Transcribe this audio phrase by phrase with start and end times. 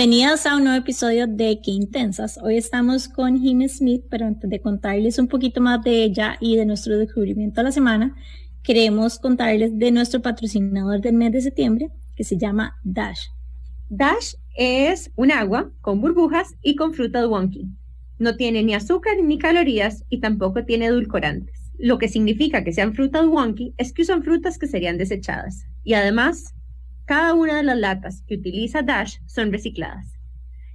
[0.00, 2.38] Bienvenidos a un nuevo episodio de Qué Intensas.
[2.42, 6.56] Hoy estamos con Jim Smith, pero antes de contarles un poquito más de ella y
[6.56, 8.16] de nuestro descubrimiento de la semana,
[8.62, 13.26] queremos contarles de nuestro patrocinador del mes de septiembre, que se llama Dash.
[13.90, 17.68] Dash es un agua con burbujas y con fruta wonky.
[18.18, 21.72] No tiene ni azúcar ni calorías y tampoco tiene edulcorantes.
[21.78, 25.66] Lo que significa que sean frutas wonky es que usan frutas que serían desechadas.
[25.84, 26.54] Y además
[27.10, 30.16] cada una de las latas que utiliza Dash son recicladas.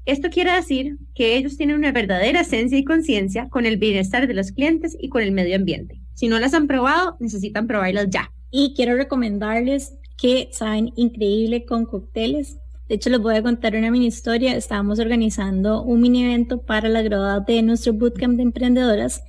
[0.06, 4.34] Esto quiere decir que ellos tienen una verdadera esencia y conciencia con el bienestar de
[4.34, 6.02] los clientes y con el medio ambiente.
[6.14, 8.34] Si no las han probado, necesitan probarlas ya.
[8.52, 12.58] Y quiero recomendarles que saben increíble con cócteles.
[12.90, 14.58] De hecho, les voy a contar una mini historia.
[14.58, 19.24] Estábamos organizando un mini evento para la graduada de nuestro bootcamp de emprendedoras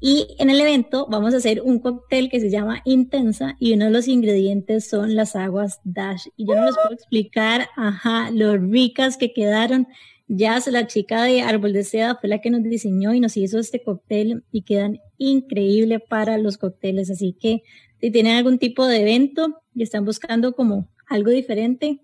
[0.00, 3.84] y en el evento vamos a hacer un cóctel que se llama Intensa y uno
[3.84, 6.26] de los ingredientes son las aguas Dash.
[6.38, 9.86] Y yo no les puedo explicar, ajá, lo ricas que quedaron.
[10.26, 13.58] Ya la chica de Árbol de Seda fue la que nos diseñó y nos hizo
[13.58, 17.10] este cóctel y quedan increíbles para los cócteles.
[17.10, 17.62] Así que
[18.00, 22.00] si tienen algún tipo de evento y están buscando como algo diferente,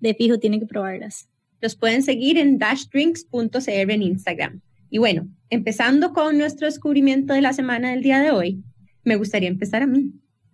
[0.00, 1.30] de fijo tienen que probarlas.
[1.62, 4.60] Los pueden seguir en dashdrinks.cr en Instagram.
[4.90, 8.62] Y bueno, empezando con nuestro descubrimiento de la semana del día de hoy,
[9.04, 10.12] me gustaría empezar a mí.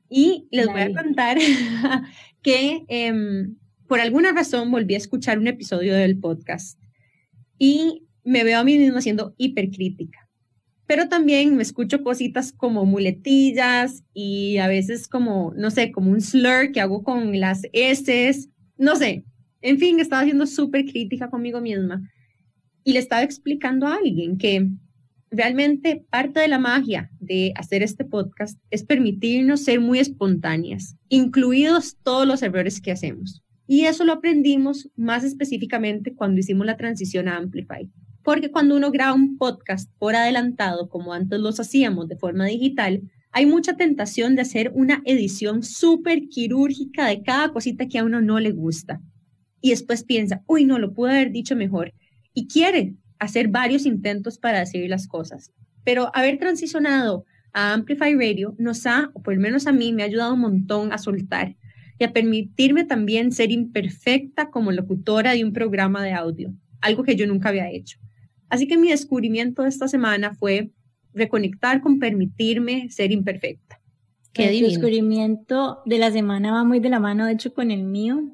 [0.08, 1.38] Y les voy a contar
[2.42, 3.56] que em,
[3.88, 6.78] por alguna razón volví a escuchar un episodio del podcast
[7.58, 10.28] y me veo a mí misma siendo hipercrítica.
[10.86, 16.20] Pero también me escucho cositas como muletillas y a veces como, no sé, como un
[16.20, 19.24] slur que hago con las S, no sé.
[19.62, 22.02] En fin, estaba siendo súper crítica conmigo misma
[22.84, 24.69] y le estaba explicando a alguien que
[25.34, 31.96] realmente parte de la magia de hacer este podcast es permitirnos ser muy espontáneas, incluidos
[32.02, 33.42] todos los errores que hacemos.
[33.66, 37.90] Y eso lo aprendimos más específicamente cuando hicimos la transición a Amplify.
[38.22, 43.02] Porque cuando uno graba un podcast por adelantado, como antes los hacíamos de forma digital,
[43.32, 48.20] hay mucha tentación de hacer una edición súper quirúrgica de cada cosita que a uno
[48.20, 49.02] no le gusta.
[49.60, 51.94] Y después piensa, uy, no, lo pude haber dicho mejor
[52.34, 55.52] y quiere hacer varios intentos para decir las cosas.
[55.84, 60.02] Pero haber transicionado a Amplify Radio nos ha, o por lo menos a mí, me
[60.02, 61.56] ha ayudado un montón a soltar
[61.98, 67.16] y a permitirme también ser imperfecta como locutora de un programa de audio, algo que
[67.16, 67.98] yo nunca había hecho.
[68.48, 70.70] Así que mi descubrimiento de esta semana fue
[71.12, 73.80] reconectar con permitirme ser imperfecta.
[74.32, 77.84] Qué el descubrimiento de la semana va muy de la mano, de hecho, con el
[77.84, 78.24] mío,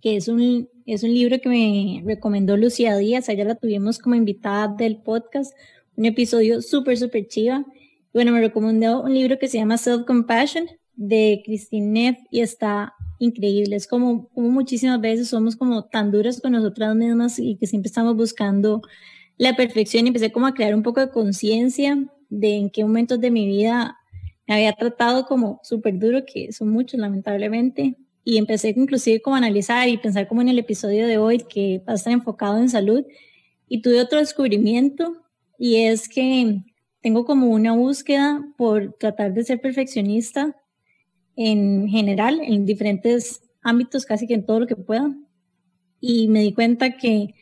[0.00, 4.14] que es un es un libro que me recomendó Lucía Díaz, ella la tuvimos como
[4.14, 5.54] invitada del podcast,
[5.96, 7.66] un episodio súper, súper chiva.
[8.14, 10.66] Bueno, me recomendó un libro que se llama Self Compassion
[10.96, 13.76] de Christine Neff y está increíble.
[13.76, 17.88] Es como, como muchísimas veces somos como tan duras con nosotras mismas y que siempre
[17.88, 18.80] estamos buscando
[19.36, 21.98] la perfección y empecé como a crear un poco de conciencia
[22.30, 23.98] de en qué momentos de mi vida
[24.46, 27.96] me había tratado como súper duro, que son muchos lamentablemente,
[28.28, 31.82] y empecé inclusive como a analizar y pensar como en el episodio de hoy que
[31.88, 33.06] va a estar enfocado en salud
[33.68, 35.16] y tuve otro descubrimiento
[35.58, 36.60] y es que
[37.00, 40.54] tengo como una búsqueda por tratar de ser perfeccionista
[41.36, 45.10] en general, en diferentes ámbitos, casi que en todo lo que pueda.
[45.98, 47.34] Y me di cuenta que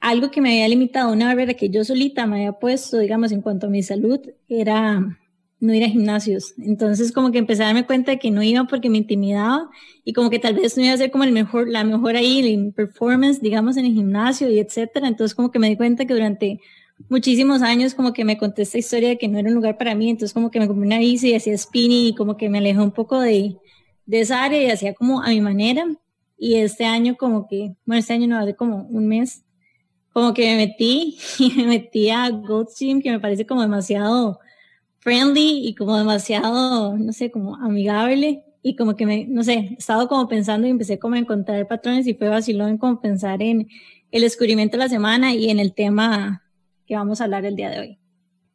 [0.00, 3.40] algo que me había limitado, una barrera que yo solita me había puesto, digamos, en
[3.40, 4.20] cuanto a mi salud,
[4.50, 5.18] era
[5.60, 6.54] no ir a gimnasios.
[6.58, 9.70] Entonces como que empecé a darme cuenta de que no iba porque me intimidaba
[10.04, 12.52] y como que tal vez no iba a ser como el mejor, la mejor ahí
[12.52, 15.06] en performance, digamos, en el gimnasio y etcétera.
[15.06, 16.60] Entonces como que me di cuenta que durante
[17.08, 19.94] muchísimos años como que me conté esta historia de que no era un lugar para
[19.94, 20.08] mí.
[20.08, 22.80] Entonces como que me compré una bici y hacía spinning y como que me alejé
[22.80, 23.56] un poco de,
[24.06, 25.86] de esa área y hacía como a mi manera.
[26.38, 29.44] Y este año como que, bueno, este año no, hace como un mes,
[30.10, 34.40] como que me metí y me metí a Goat Gym, que me parece como demasiado
[35.00, 38.44] friendly y como demasiado, no sé, como amigable.
[38.62, 41.66] y como que me, no sé, he estado como pensando y empecé como a encontrar
[41.66, 43.68] patrones y fue vacilón como pensar en
[44.10, 46.42] el descubrimiento de la semana y en el tema
[46.86, 47.99] que vamos a hablar el día de hoy.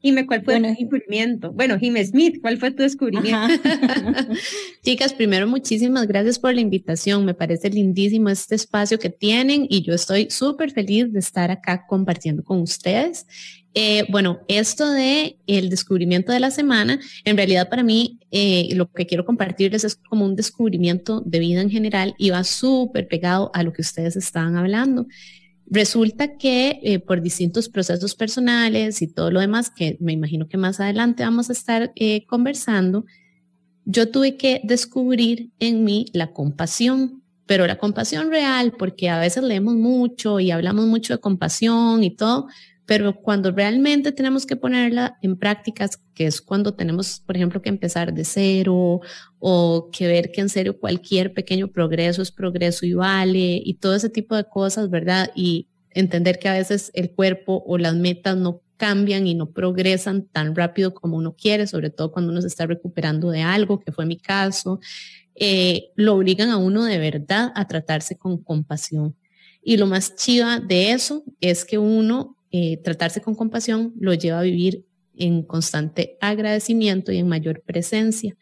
[0.05, 1.51] Jime, ¿cuál fue tu descubrimiento?
[1.51, 3.59] Bueno, Jime Smith, ¿cuál fue tu descubrimiento?
[4.83, 7.25] Chicas, primero muchísimas gracias por la invitación.
[7.25, 11.87] Me parece lindísimo este espacio que tienen y yo estoy súper feliz de estar acá
[11.87, 13.25] compartiendo con ustedes.
[13.73, 18.91] Eh, bueno, esto de el descubrimiento de la semana, en realidad para mí eh, lo
[18.91, 23.49] que quiero compartirles es como un descubrimiento de vida en general y va súper pegado
[23.55, 25.07] a lo que ustedes estaban hablando.
[25.67, 30.57] Resulta que eh, por distintos procesos personales y todo lo demás, que me imagino que
[30.57, 33.05] más adelante vamos a estar eh, conversando,
[33.85, 39.43] yo tuve que descubrir en mí la compasión, pero la compasión real, porque a veces
[39.43, 42.47] leemos mucho y hablamos mucho de compasión y todo,
[42.85, 47.69] pero cuando realmente tenemos que ponerla en prácticas, que es cuando tenemos, por ejemplo, que
[47.69, 49.01] empezar de cero
[49.47, 53.93] o que ver que en serio cualquier pequeño progreso es progreso y vale y todo
[53.93, 55.29] ese tipo de cosas, ¿verdad?
[55.35, 60.25] Y entender que a veces el cuerpo o las metas no cambian y no progresan
[60.25, 63.91] tan rápido como uno quiere, sobre todo cuando uno se está recuperando de algo, que
[63.91, 64.79] fue mi caso,
[65.35, 69.15] eh, lo obligan a uno de verdad a tratarse con compasión.
[69.61, 74.39] Y lo más chiva de eso es que uno eh, tratarse con compasión lo lleva
[74.39, 78.35] a vivir en constante agradecimiento y en mayor presencia.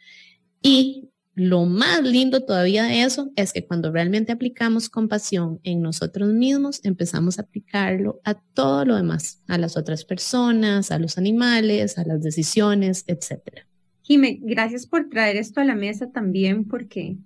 [0.64, 6.34] Y lo más lindo todavía de eso es que cuando realmente aplicamos compasión en nosotros
[6.34, 12.00] mismos, empezamos a aplicarlo a todo lo demás, a las otras personas, a los animales,
[12.00, 13.66] a las decisiones, etc.
[14.04, 17.18] Jime, gracias por traer esto a la mesa también porque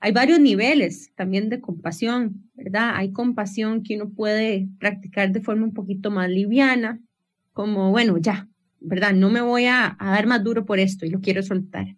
[0.00, 2.92] hay varios niveles también de compasión, ¿verdad?
[2.94, 7.00] Hay compasión que uno puede practicar de forma un poquito más liviana,
[7.52, 8.48] como, bueno, ya,
[8.80, 9.14] ¿verdad?
[9.14, 11.96] No me voy a, dar más duro por esto y lo quiero soltar.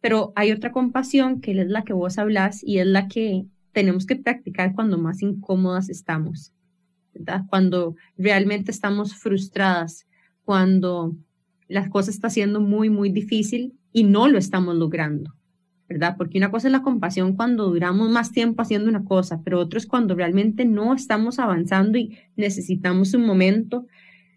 [0.00, 4.06] Pero hay otra compasión que es la que vos hablas y es la que tenemos
[4.06, 6.52] que practicar cuando más incómodas estamos,
[7.14, 7.42] ¿verdad?
[7.48, 10.06] Cuando realmente estamos frustradas,
[10.44, 11.14] cuando
[11.68, 15.34] la cosa está siendo muy, muy difícil y no lo estamos logrando.
[15.90, 16.14] ¿verdad?
[16.16, 19.76] Porque una cosa es la compasión cuando duramos más tiempo haciendo una cosa, pero otro
[19.76, 23.86] es cuando realmente no estamos avanzando y necesitamos un momento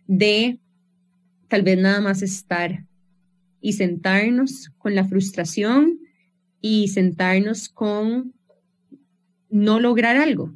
[0.08, 0.60] de
[1.50, 2.86] tal vez nada más estar
[3.64, 6.02] y sentarnos con la frustración
[6.60, 8.34] y sentarnos con
[9.50, 10.54] no lograr algo.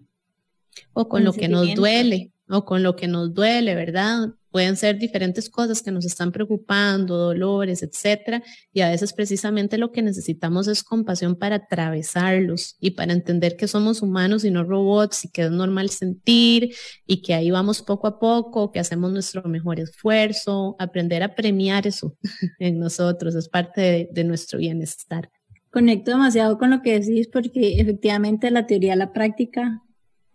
[0.92, 4.30] O con lo que nos duele, o con lo que nos duele, ¿verdad?
[4.50, 8.42] Pueden ser diferentes cosas que nos están preocupando, dolores, etcétera,
[8.72, 13.68] y a veces precisamente lo que necesitamos es compasión para atravesarlos y para entender que
[13.68, 16.74] somos humanos y no robots y que es normal sentir
[17.06, 21.86] y que ahí vamos poco a poco, que hacemos nuestro mejor esfuerzo, aprender a premiar
[21.86, 22.18] eso
[22.60, 25.30] en nosotros es parte de, nuestro bienestar.
[25.72, 29.84] Conecto demasiado con lo que decís porque efectivamente la teoría la práctica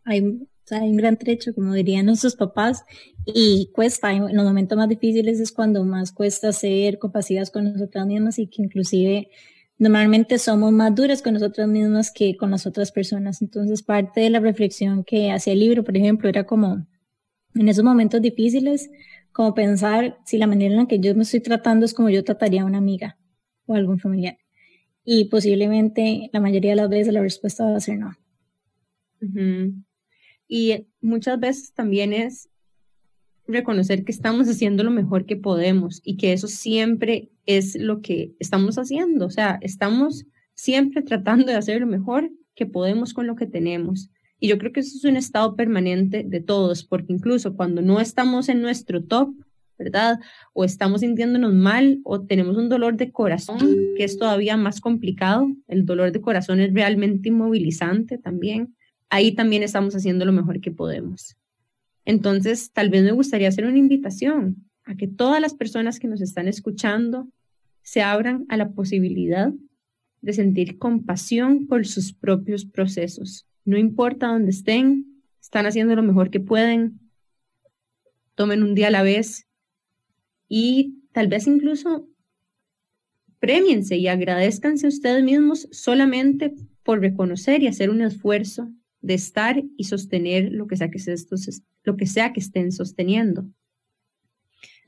[0.05, 2.85] hay hay un gran trecho, como dirían nuestros papás,
[3.27, 8.07] y cuesta, en los momentos más difíciles es cuando más cuesta ser compasivas con nosotras
[8.07, 9.29] mismas y que inclusive
[9.79, 13.43] normalmente somos más duras con nosotras mismas que con las otras personas.
[13.43, 16.87] Entonces, parte de la reflexión que hacía el libro, por ejemplo, era como
[17.55, 18.91] en esos momentos difíciles,
[19.33, 22.23] como pensar si la manera en la que yo me estoy tratando es como yo
[22.25, 23.19] trataría a una amiga
[23.67, 24.39] o algún familiar.
[25.05, 28.17] Y posiblemente la mayoría de las veces la respuesta va a ser no.
[30.55, 32.51] Y muchas veces también es
[33.47, 38.35] reconocer que estamos haciendo lo mejor que podemos y que eso siempre es lo que
[38.39, 39.25] estamos haciendo.
[39.25, 44.11] O sea, estamos siempre tratando de hacer lo mejor que podemos con lo que tenemos.
[44.39, 47.99] Y yo creo que eso es un estado permanente de todos, porque incluso cuando no
[47.99, 49.35] estamos en nuestro top,
[49.79, 50.21] ¿verdad?
[50.53, 53.59] O estamos sintiéndonos mal o tenemos un dolor de corazón,
[53.97, 55.47] que es todavía más complicado.
[55.67, 58.75] El dolor de corazón es realmente inmovilizante también
[59.13, 61.37] ahí también estamos haciendo lo mejor que podemos.
[62.07, 66.23] Entonces, tal vez me gustaría hacer una invitación a que todas las personas que nos
[66.23, 67.29] están escuchando
[67.83, 69.53] se abran a la posibilidad
[70.23, 73.47] de sentir compasión por sus propios procesos.
[73.67, 76.99] No importa dónde estén, están haciendo lo mejor que pueden.
[78.35, 79.47] Tomen un día a la vez
[80.49, 82.09] y tal vez incluso
[83.41, 89.63] premiense y agradezcanse a ustedes mismos solamente por reconocer y hacer un esfuerzo de estar
[89.77, 90.99] y sostener lo que sea que,
[91.85, 93.45] lo que, sea que estén sosteniendo.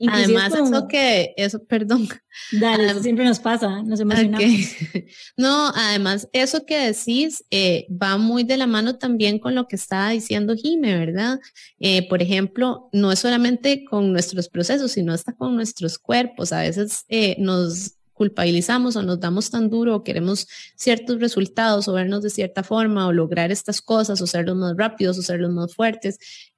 [0.07, 2.07] Además, eso que, eso, perdón.
[2.51, 4.43] Dale, eso siempre nos pasa, nos emocionamos.
[5.37, 9.77] No, además, eso que decís eh, va muy de la mano también con lo que
[9.77, 11.39] estaba diciendo Jime, ¿verdad?
[11.79, 16.51] Eh, por ejemplo, no es solamente con nuestros procesos, sino hasta con nuestros cuerpos.
[16.51, 21.93] A veces eh, nos culpabilizamos o nos damos tan duro o queremos ciertos resultados o
[21.93, 25.39] vernos de cierta forma o lograr estas cosas o ser los más rápidos o ser
[25.39, 26.17] los más fuertes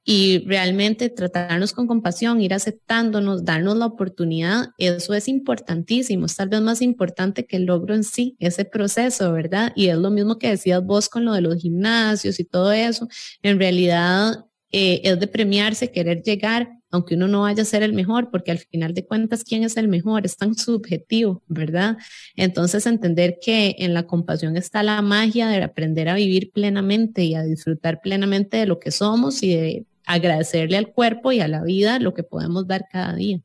[0.09, 6.47] y realmente tratarnos con compasión, ir aceptándonos, darnos la oportunidad, eso es importantísimo, es tal
[6.47, 9.73] vez más importante que el logro en sí, ese proceso, ¿verdad?
[9.75, 13.09] Y es lo mismo que decías vos con lo de los gimnasios y todo eso,
[13.41, 17.93] en realidad eh, es de premiarse, querer llegar, aunque uno no vaya a ser el
[17.93, 20.25] mejor, porque al final de cuentas, ¿quién es el mejor?
[20.25, 21.97] Es tan subjetivo, ¿verdad?
[22.35, 27.35] Entonces, entender que en la compasión está la magia de aprender a vivir plenamente y
[27.35, 31.63] a disfrutar plenamente de lo que somos y de agradecerle al cuerpo y a la
[31.63, 33.41] vida lo que podemos dar cada día.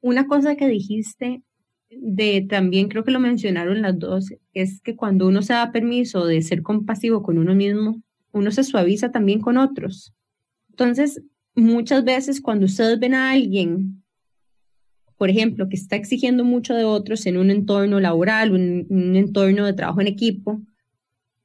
[0.00, 1.42] Una cosa que dijiste
[1.90, 6.26] de también creo que lo mencionaron las dos, es que cuando uno se da permiso
[6.26, 8.02] de ser compasivo con uno mismo,
[8.32, 10.14] uno se suaviza también con otros.
[10.70, 11.22] Entonces,
[11.54, 14.02] muchas veces cuando ustedes ven a alguien,
[15.16, 19.66] por ejemplo, que está exigiendo mucho de otros en un entorno laboral, un, un entorno
[19.66, 20.60] de trabajo en equipo,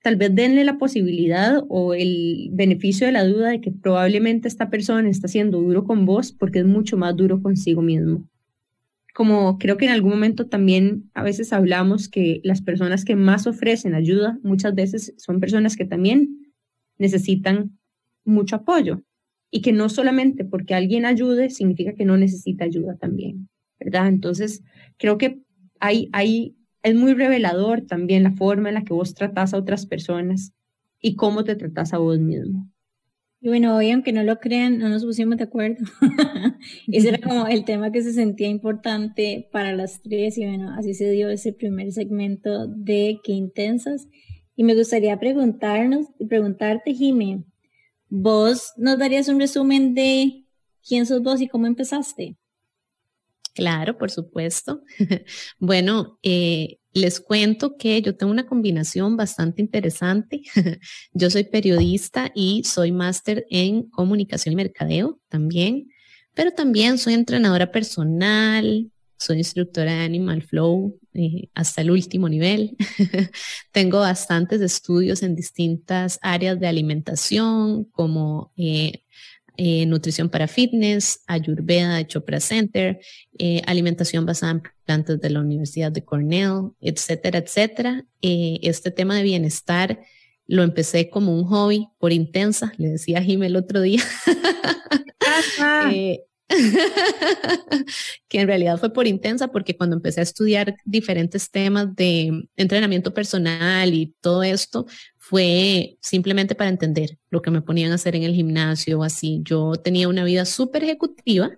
[0.02, 4.70] tal vez denle la posibilidad o el beneficio de la duda de que probablemente esta
[4.70, 8.24] persona está siendo duro con vos porque es mucho más duro consigo mismo.
[9.14, 13.48] Como creo que en algún momento también a veces hablamos que las personas que más
[13.48, 16.54] ofrecen ayuda muchas veces son personas que también
[16.98, 17.78] necesitan
[18.24, 19.02] mucho apoyo
[19.50, 23.50] y que no solamente porque alguien ayude significa que no necesita ayuda también,
[23.80, 24.08] ¿verdad?
[24.08, 24.64] Entonces,
[24.98, 25.42] creo que
[25.80, 29.86] hay, hay, es muy revelador también la forma en la que vos tratás a otras
[29.86, 30.54] personas
[31.00, 32.70] y cómo te tratás a vos mismo.
[33.40, 35.86] Y bueno, hoy, aunque no lo crean, no nos pusimos de acuerdo.
[36.88, 40.96] ese era como el tema que se sentía importante para las tres y bueno, así
[40.96, 44.08] se dio ese primer segmento de Qué Intensas.
[44.56, 47.44] Y me gustaría preguntarnos, preguntarte, Jimé,
[48.10, 50.46] ¿Vos nos darías un resumen de
[50.88, 52.38] quién sos vos y cómo empezaste?
[53.54, 54.84] Claro, por supuesto.
[55.60, 60.42] bueno, eh, les cuento que yo tengo una combinación bastante interesante.
[61.14, 65.90] yo soy periodista y soy máster en comunicación y mercadeo también,
[66.34, 72.78] pero también soy entrenadora personal, soy instructora de Animal Flow eh, hasta el último nivel.
[73.72, 79.04] Tengo bastantes estudios en distintas áreas de alimentación, como eh,
[79.58, 83.00] eh, nutrición para fitness, Ayurveda de Chopra Center,
[83.66, 88.06] alimentación basada en plantas de la Universidad de Cornell, etcétera, etcétera.
[88.22, 90.00] este tema de bienestar
[90.46, 94.04] lo empecé como un hobby por intensa, le decía a Jim el otro día.
[98.28, 103.14] que en realidad fue por intensa, porque cuando empecé a estudiar diferentes temas de entrenamiento
[103.14, 104.86] personal y todo esto,
[105.18, 109.42] fue simplemente para entender lo que me ponían a hacer en el gimnasio así.
[109.44, 111.52] Yo tenía una vida súper ejecutiva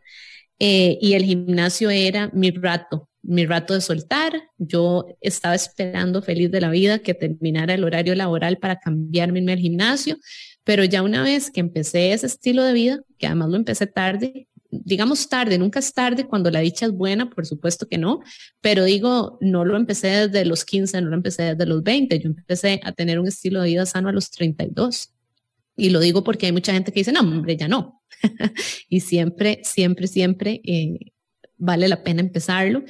[0.60, 4.34] eh, y el gimnasio era mi rato, mi rato de soltar.
[4.58, 9.60] Yo estaba esperando feliz de la vida que terminara el horario laboral para cambiarme al
[9.60, 10.17] gimnasio,
[10.63, 14.48] pero ya una vez que empecé ese estilo de vida, que además lo empecé tarde,
[14.72, 18.22] digamos tarde, nunca es tarde cuando la dicha es buena, por supuesto que no,
[18.62, 22.30] pero digo, no lo empecé desde los 15, no lo empecé desde los 20, yo
[22.30, 25.14] empecé a tener un estilo de vida sano a los 32.
[25.76, 28.04] Y lo digo porque hay mucha gente que dice, no, hombre, ya no.
[28.90, 31.14] y siempre, siempre, siempre eh,
[31.58, 32.84] vale la pena empezarlo.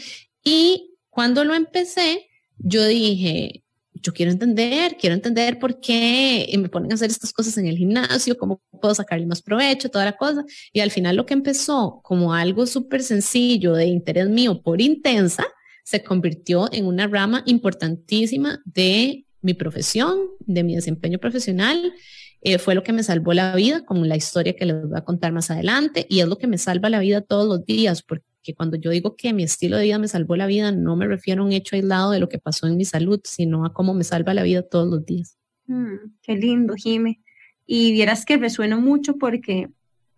[0.44, 3.64] Y cuando lo empecé, yo dije,
[4.02, 7.78] yo quiero entender, quiero entender por qué me ponen a hacer estas cosas en el
[7.78, 10.44] gimnasio, cómo puedo sacarle más provecho, toda la cosa.
[10.72, 15.46] Y al final lo que empezó como algo súper sencillo de interés mío por intensa,
[15.84, 21.94] se convirtió en una rama importantísima de mi profesión, de mi desempeño profesional.
[22.42, 25.04] Eh, fue lo que me salvó la vida, como la historia que les voy a
[25.04, 28.04] contar más adelante, y es lo que me salva la vida todos los días,
[28.44, 31.08] que cuando yo digo que mi estilo de vida me salvó la vida, no me
[31.08, 33.94] refiero a un hecho aislado de lo que pasó en mi salud, sino a cómo
[33.94, 35.38] me salva la vida todos los días.
[35.68, 37.20] Mm, qué lindo, Jime.
[37.66, 39.70] Y vieras que resueno mucho porque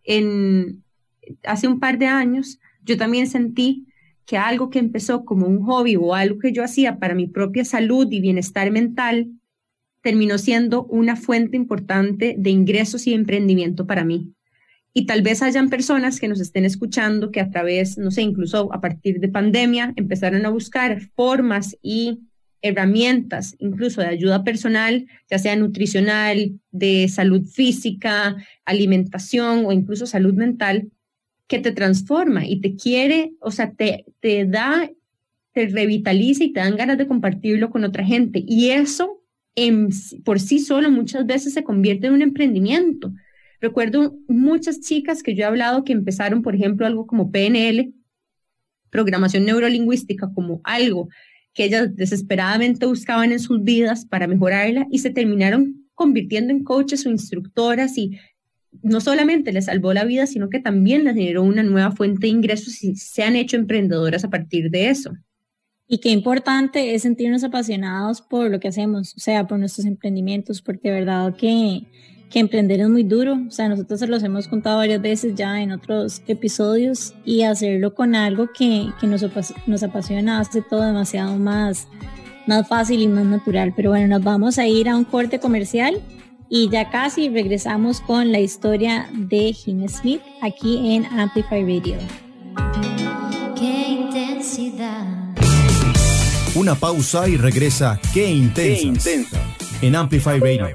[0.04, 0.84] en,
[1.44, 3.88] hace un par de años yo también sentí
[4.26, 7.66] que algo que empezó como un hobby o algo que yo hacía para mi propia
[7.66, 9.30] salud y bienestar mental
[10.02, 14.34] terminó siendo una fuente importante de ingresos y emprendimiento para mí.
[14.94, 18.74] Y tal vez hayan personas que nos estén escuchando que a través, no sé, incluso
[18.74, 22.20] a partir de pandemia, empezaron a buscar formas y
[22.62, 30.34] herramientas, incluso de ayuda personal, ya sea nutricional, de salud física, alimentación o incluso salud
[30.34, 30.92] mental,
[31.48, 34.90] que te transforma y te quiere, o sea, te, te da,
[35.54, 38.44] te revitaliza y te dan ganas de compartirlo con otra gente.
[38.46, 39.22] Y eso
[39.56, 39.90] en,
[40.24, 43.14] por sí solo muchas veces se convierte en un emprendimiento
[43.62, 47.94] Recuerdo muchas chicas que yo he hablado que empezaron, por ejemplo, algo como PNL
[48.92, 51.08] programación neurolingüística como algo
[51.54, 57.06] que ellas desesperadamente buscaban en sus vidas para mejorarla y se terminaron convirtiendo en coaches
[57.06, 58.18] o instructoras y
[58.84, 62.30] no solamente les salvó la vida, sino que también les generó una nueva fuente de
[62.30, 65.12] ingresos y se han hecho emprendedoras a partir de eso.
[65.88, 70.62] Y qué importante es sentirnos apasionados por lo que hacemos, o sea, por nuestros emprendimientos,
[70.62, 71.82] porque de verdad que,
[72.32, 73.38] que emprender es muy duro.
[73.48, 77.94] O sea, nosotros se los hemos contado varias veces ya en otros episodios y hacerlo
[77.94, 79.26] con algo que, que nos,
[79.68, 81.88] nos apasiona hace todo demasiado más,
[82.48, 83.74] más fácil y más natural.
[83.76, 86.02] Pero bueno, nos vamos a ir a un corte comercial
[86.50, 91.98] y ya casi regresamos con la historia de Jim Smith aquí en Amplify Radio.
[93.56, 95.22] Qué intensidad
[96.54, 99.40] una pausa y regresa Qué intensa.
[99.82, 100.68] En Amplify Radio.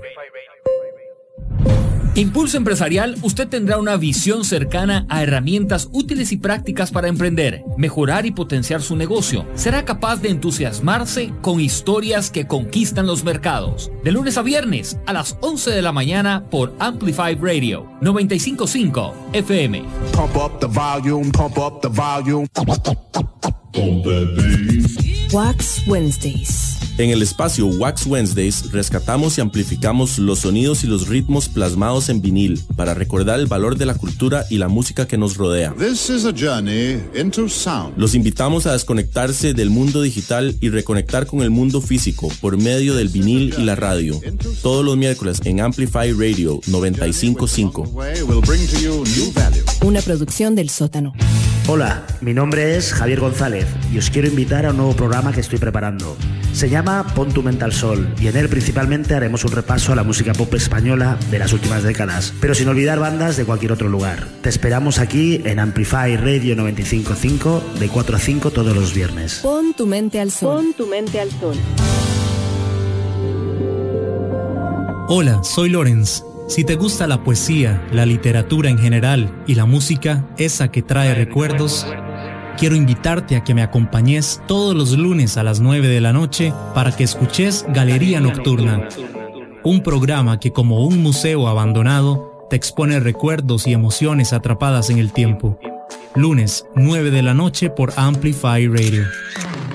[2.16, 8.24] Impulso Empresarial, usted tendrá una visión cercana a herramientas útiles y prácticas para emprender, mejorar
[8.24, 9.44] y potenciar su negocio.
[9.54, 13.92] Será capaz de entusiasmarse con historias que conquistan los mercados.
[14.02, 19.84] De lunes a viernes a las 11 de la mañana por Amplify Radio 955 FM.
[20.12, 22.46] Pump up the volume, pump up the volume.
[25.34, 26.75] Wax Wednesdays.
[26.98, 32.22] En el espacio Wax Wednesdays rescatamos y amplificamos los sonidos y los ritmos plasmados en
[32.22, 35.74] vinil para recordar el valor de la cultura y la música que nos rodea.
[37.96, 42.94] Los invitamos a desconectarse del mundo digital y reconectar con el mundo físico por medio
[42.94, 44.18] del vinil y la radio.
[44.62, 47.90] Todos los miércoles en Amplify Radio 955.
[49.86, 51.12] Una producción del sótano.
[51.68, 55.38] Hola, mi nombre es Javier González y os quiero invitar a un nuevo programa que
[55.38, 56.16] estoy preparando.
[56.52, 59.94] Se llama Pon tu mente al sol y en él principalmente haremos un repaso a
[59.94, 63.88] la música pop española de las últimas décadas, pero sin olvidar bandas de cualquier otro
[63.88, 64.26] lugar.
[64.42, 69.38] Te esperamos aquí en Amplify Radio 955 de 4 a 5 todos los viernes.
[69.40, 70.64] Pon tu mente al sol.
[70.64, 71.54] Pon tu mente al sol.
[75.08, 80.26] Hola, soy Lorenz si te gusta la poesía, la literatura en general y la música,
[80.38, 81.86] esa que trae recuerdos,
[82.56, 86.52] quiero invitarte a que me acompañes todos los lunes a las 9 de la noche
[86.74, 88.88] para que escuches Galería Nocturna,
[89.64, 95.12] un programa que como un museo abandonado te expone recuerdos y emociones atrapadas en el
[95.12, 95.58] tiempo.
[96.14, 99.04] Lunes, 9 de la noche por Amplify Radio.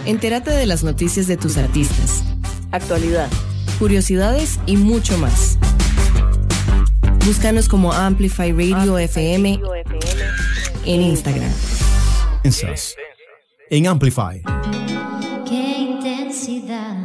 [0.06, 2.24] Entérate de las noticias de tus artistas,
[2.72, 3.30] actualidad,
[3.78, 5.60] curiosidades y mucho más.
[7.26, 9.60] Búscanos como Amplify Radio FM
[10.88, 11.52] en Instagram.
[13.70, 14.42] En Amplify.
[15.48, 16.98] Qué intensidad.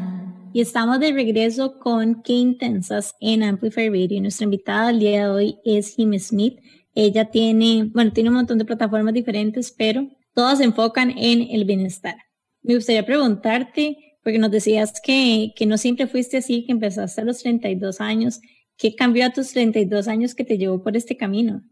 [0.54, 4.22] Y estamos de regreso con Qué Intensas en Amplify Radio.
[4.22, 6.60] Nuestra invitada al día de hoy es Jim Smith.
[6.94, 11.66] Ella tiene, bueno, tiene un montón de plataformas diferentes, pero todas se enfocan en el
[11.66, 12.16] bienestar.
[12.62, 17.24] Me gustaría preguntarte, porque nos decías que, que no siempre fuiste así, que empezaste a
[17.24, 18.40] los 32 años
[18.76, 21.62] ¿Qué cambió a tus 32 años que te llevó por este camino?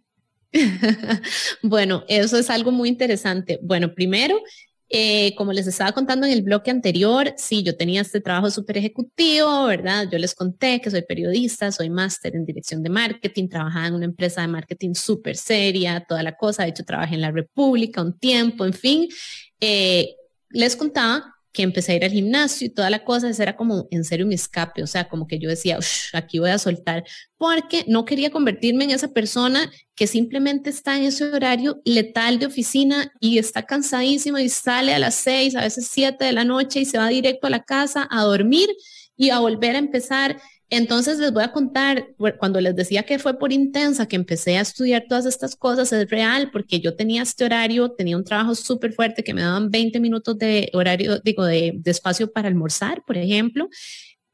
[1.62, 3.58] bueno, eso es algo muy interesante.
[3.62, 4.40] Bueno, primero,
[4.88, 8.78] eh, como les estaba contando en el bloque anterior, sí, yo tenía este trabajo súper
[8.78, 10.08] ejecutivo, ¿verdad?
[10.10, 14.04] Yo les conté que soy periodista, soy máster en dirección de marketing, trabajaba en una
[14.04, 16.62] empresa de marketing súper seria, toda la cosa.
[16.62, 19.08] De hecho, trabajé en la República un tiempo, en fin.
[19.60, 20.14] Eh,
[20.50, 23.86] les contaba que empecé a ir al gimnasio y toda la cosa, ese era como
[23.92, 25.78] en serio mi escape, o sea, como que yo decía,
[26.12, 27.04] aquí voy a soltar,
[27.38, 32.46] porque no quería convertirme en esa persona que simplemente está en ese horario letal de
[32.46, 36.80] oficina y está cansadísimo y sale a las seis, a veces siete de la noche
[36.80, 38.68] y se va directo a la casa a dormir
[39.16, 40.40] y a volver a empezar
[40.74, 42.08] entonces les voy a contar,
[42.38, 46.08] cuando les decía que fue por intensa que empecé a estudiar todas estas cosas, es
[46.10, 50.00] real porque yo tenía este horario, tenía un trabajo súper fuerte que me daban 20
[50.00, 53.68] minutos de horario, digo, de, de espacio para almorzar, por ejemplo.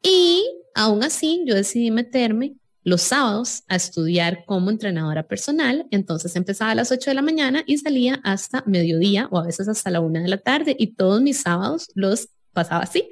[0.02, 5.86] Y aún así yo decidí meterme los sábados a estudiar como entrenadora personal.
[5.90, 9.68] Entonces empezaba a las 8 de la mañana y salía hasta mediodía o a veces
[9.68, 13.08] hasta la una de la tarde y todos mis sábados los pasaba así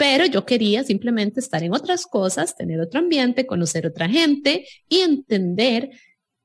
[0.00, 5.00] pero yo quería simplemente estar en otras cosas, tener otro ambiente, conocer otra gente y
[5.00, 5.90] entender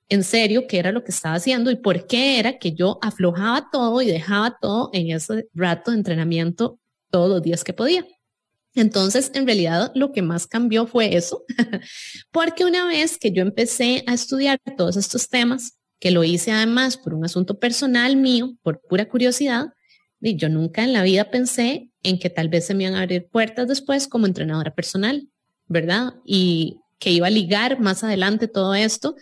[0.10, 3.70] en serio qué era lo que estaba haciendo y por qué era que yo aflojaba
[3.72, 8.06] todo y dejaba todo en ese rato de entrenamiento todos los días que podía.
[8.74, 11.46] Entonces, en realidad, lo que más cambió fue eso,
[12.32, 16.98] porque una vez que yo empecé a estudiar todos estos temas, que lo hice además
[16.98, 19.68] por un asunto personal mío, por pura curiosidad,
[20.20, 23.02] y yo nunca en la vida pensé en que tal vez se me iban a
[23.02, 25.28] abrir puertas después como entrenadora personal,
[25.68, 26.14] ¿verdad?
[26.26, 29.16] Y que iba a ligar más adelante todo esto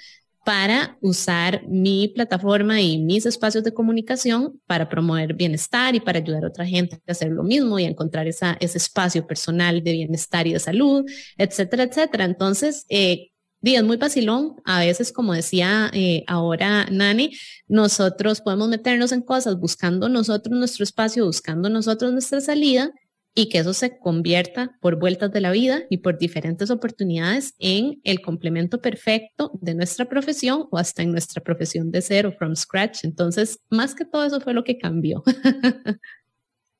[0.46, 6.44] para usar mi plataforma y mis espacios de comunicación para promover bienestar y para ayudar
[6.44, 10.46] a otra gente a hacer lo mismo y a encontrar ese espacio personal de bienestar
[10.46, 11.06] y de salud,
[11.38, 12.26] etcétera, etcétera.
[12.26, 13.30] Entonces, eh,
[13.64, 14.56] es muy vacilón.
[14.66, 17.32] A veces, como decía eh, ahora Nani,
[17.68, 22.92] nosotros podemos meternos en cosas buscando nosotros nuestro espacio, buscando nosotros nuestra salida
[23.36, 28.00] y que eso se convierta por vueltas de la vida y por diferentes oportunidades en
[28.04, 33.04] el complemento perfecto de nuestra profesión o hasta en nuestra profesión de cero, from scratch.
[33.04, 35.24] Entonces, más que todo eso fue lo que cambió.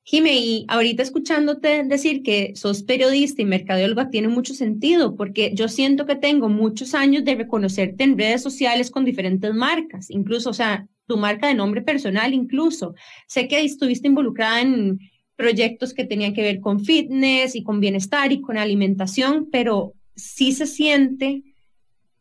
[0.06, 5.66] Jime, y ahorita escuchándote decir que sos periodista y mercadóloga tiene mucho sentido, porque yo
[5.66, 10.52] siento que tengo muchos años de reconocerte en redes sociales con diferentes marcas, incluso, o
[10.52, 12.94] sea, tu marca de nombre personal incluso.
[13.26, 14.98] Sé que estuviste involucrada en
[15.36, 20.52] proyectos que tenían que ver con fitness y con bienestar y con alimentación, pero sí
[20.52, 21.42] se siente,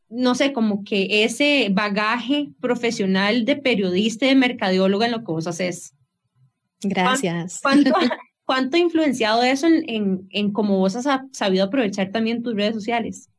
[0.07, 5.33] no sé, como que ese bagaje profesional de periodista y de mercadóloga en lo que
[5.33, 5.93] vos haces.
[6.83, 7.59] Gracias.
[7.61, 7.91] ¿Cuánto,
[8.45, 12.75] cuánto, ha influenciado eso en, en, en cómo vos has sabido aprovechar también tus redes
[12.75, 13.29] sociales?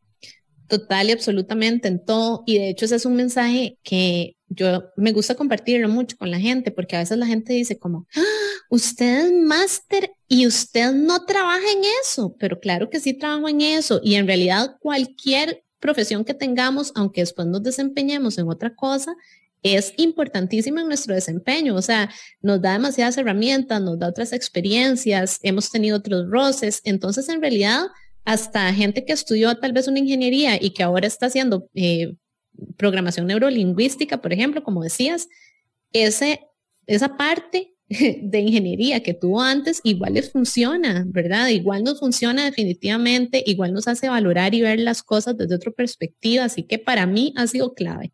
[0.66, 2.42] Total y absolutamente en todo.
[2.46, 6.38] Y de hecho ese es un mensaje que yo me gusta compartirlo mucho con la
[6.38, 8.22] gente, porque a veces la gente dice como, ¡Ah!
[8.70, 13.60] usted es máster y usted no trabaja en eso, pero claro que sí trabajo en
[13.60, 14.00] eso.
[14.02, 19.14] Y en realidad cualquier profesión que tengamos, aunque después nos desempeñemos en otra cosa,
[19.64, 21.74] es importantísima en nuestro desempeño.
[21.74, 22.10] O sea,
[22.42, 26.82] nos da demasiadas herramientas, nos da otras experiencias, hemos tenido otros roces.
[26.84, 27.86] Entonces, en realidad,
[28.24, 32.14] hasta gente que estudió tal vez una ingeniería y que ahora está haciendo eh,
[32.76, 35.28] programación neurolingüística, por ejemplo, como decías,
[35.94, 36.40] ese,
[36.86, 41.48] esa parte de ingeniería que tuvo antes igual les funciona, ¿verdad?
[41.48, 46.44] Igual nos funciona definitivamente, igual nos hace valorar y ver las cosas desde otra perspectiva,
[46.44, 48.12] así que para mí ha sido clave.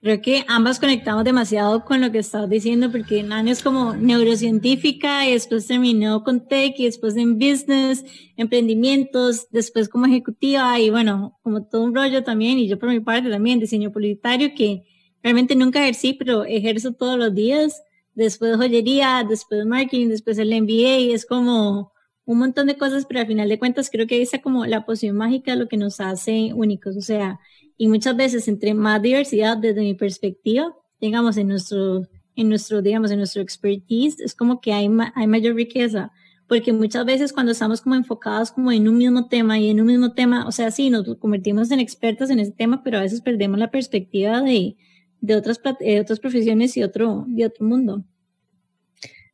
[0.00, 5.26] Creo que ambas conectamos demasiado con lo que estabas diciendo, porque Nani es como neurocientífica
[5.26, 8.04] y después terminó con tech y después en business,
[8.36, 12.60] emprendimientos, después como ejecutiva y bueno, como todo un rollo también.
[12.60, 14.84] Y yo por mi parte también, diseño publicitario, que
[15.20, 17.82] realmente nunca ejercí, pero ejerzo todos los días.
[18.14, 21.12] Después joyería, después marketing, después el MBA.
[21.12, 21.92] Es como
[22.24, 25.16] un montón de cosas, pero al final de cuentas creo que está como la poción
[25.16, 26.96] mágica lo que nos hace únicos.
[26.96, 27.40] O sea,
[27.78, 32.02] y muchas veces entre más diversidad desde mi perspectiva, digamos, en nuestro,
[32.34, 36.10] en nuestro, digamos, en nuestro expertise, es como que hay, hay mayor riqueza,
[36.48, 39.86] porque muchas veces cuando estamos como enfocados como en un mismo tema y en un
[39.86, 43.20] mismo tema, o sea, sí, nos convertimos en expertos en ese tema, pero a veces
[43.20, 44.76] perdemos la perspectiva de,
[45.20, 48.04] de otras, de otras profesiones y otro, de otro mundo.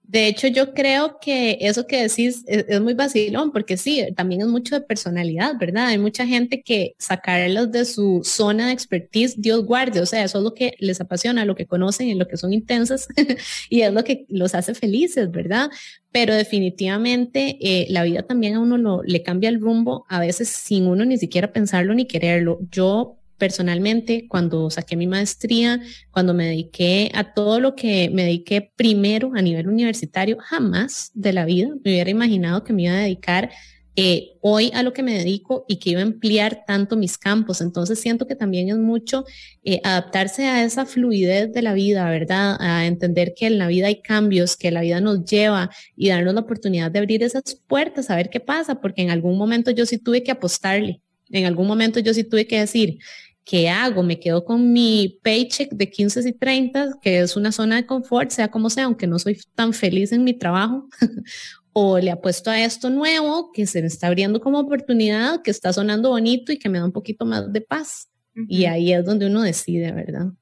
[0.06, 4.48] De hecho, yo creo que eso que decís es, muy vacilón, porque sí, también es
[4.48, 5.86] mucho de personalidad, ¿verdad?
[5.86, 10.38] Hay mucha gente que sacarlos de su zona de expertise, Dios guarde, o sea, eso
[10.38, 13.08] es lo que les apasiona, lo que conocen y lo que son intensas,
[13.70, 15.70] y es lo que los hace felices, ¿verdad?
[16.12, 20.48] Pero definitivamente eh, la vida también a uno lo, le cambia el rumbo, a veces
[20.48, 22.58] sin uno ni siquiera pensarlo ni quererlo.
[22.70, 28.73] Yo personalmente, cuando saqué mi maestría, cuando me dediqué a todo lo que me dediqué
[28.77, 32.99] primero a nivel universitario, jamás de la vida me hubiera imaginado que me iba a
[32.99, 33.51] dedicar
[33.97, 37.61] eh, hoy a lo que me dedico y que iba a ampliar tanto mis campos.
[37.61, 39.25] Entonces siento que también es mucho
[39.62, 42.57] eh, adaptarse a esa fluidez de la vida, ¿verdad?
[42.59, 46.35] A entender que en la vida hay cambios, que la vida nos lleva y darnos
[46.35, 49.87] la oportunidad de abrir esas puertas, a ver qué pasa, porque en algún momento yo
[49.87, 51.03] sí tuve que apostarle.
[51.30, 52.98] En algún momento yo sí tuve que decir,
[53.44, 54.02] ¿qué hago?
[54.02, 58.30] ¿Me quedo con mi paycheck de 15 y 30, que es una zona de confort,
[58.30, 60.88] sea como sea, aunque no soy tan feliz en mi trabajo?
[61.72, 65.72] ¿O le apuesto a esto nuevo que se me está abriendo como oportunidad, que está
[65.72, 68.08] sonando bonito y que me da un poquito más de paz?
[68.48, 70.32] Y ahí es donde uno decide, ¿verdad?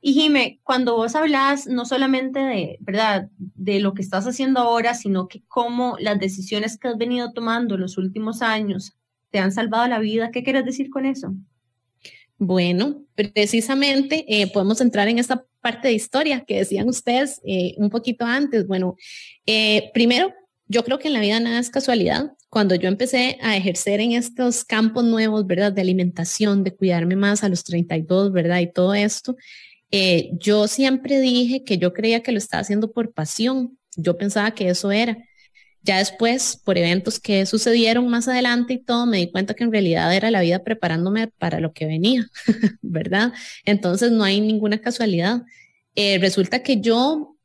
[0.00, 4.94] Y Jime, cuando vos hablas no solamente de, ¿verdad?, de lo que estás haciendo ahora,
[4.94, 8.97] sino que cómo las decisiones que has venido tomando los últimos años
[9.30, 10.30] te han salvado la vida.
[10.30, 11.34] ¿Qué quieres decir con eso?
[12.38, 17.90] Bueno, precisamente eh, podemos entrar en esta parte de historia que decían ustedes eh, un
[17.90, 18.66] poquito antes.
[18.68, 18.94] Bueno,
[19.44, 20.32] eh, primero,
[20.68, 22.32] yo creo que en la vida nada es casualidad.
[22.48, 25.72] Cuando yo empecé a ejercer en estos campos nuevos, ¿verdad?
[25.72, 28.60] De alimentación, de cuidarme más a los 32, ¿verdad?
[28.60, 29.36] Y todo esto,
[30.32, 33.78] yo siempre dije que yo creía que lo estaba haciendo por pasión.
[33.96, 35.18] Yo pensaba que eso era.
[35.88, 39.72] Ya después, por eventos que sucedieron más adelante y todo, me di cuenta que en
[39.72, 42.28] realidad era la vida preparándome para lo que venía,
[42.82, 43.32] ¿verdad?
[43.64, 45.44] Entonces no hay ninguna casualidad.
[45.94, 47.38] Eh, resulta que yo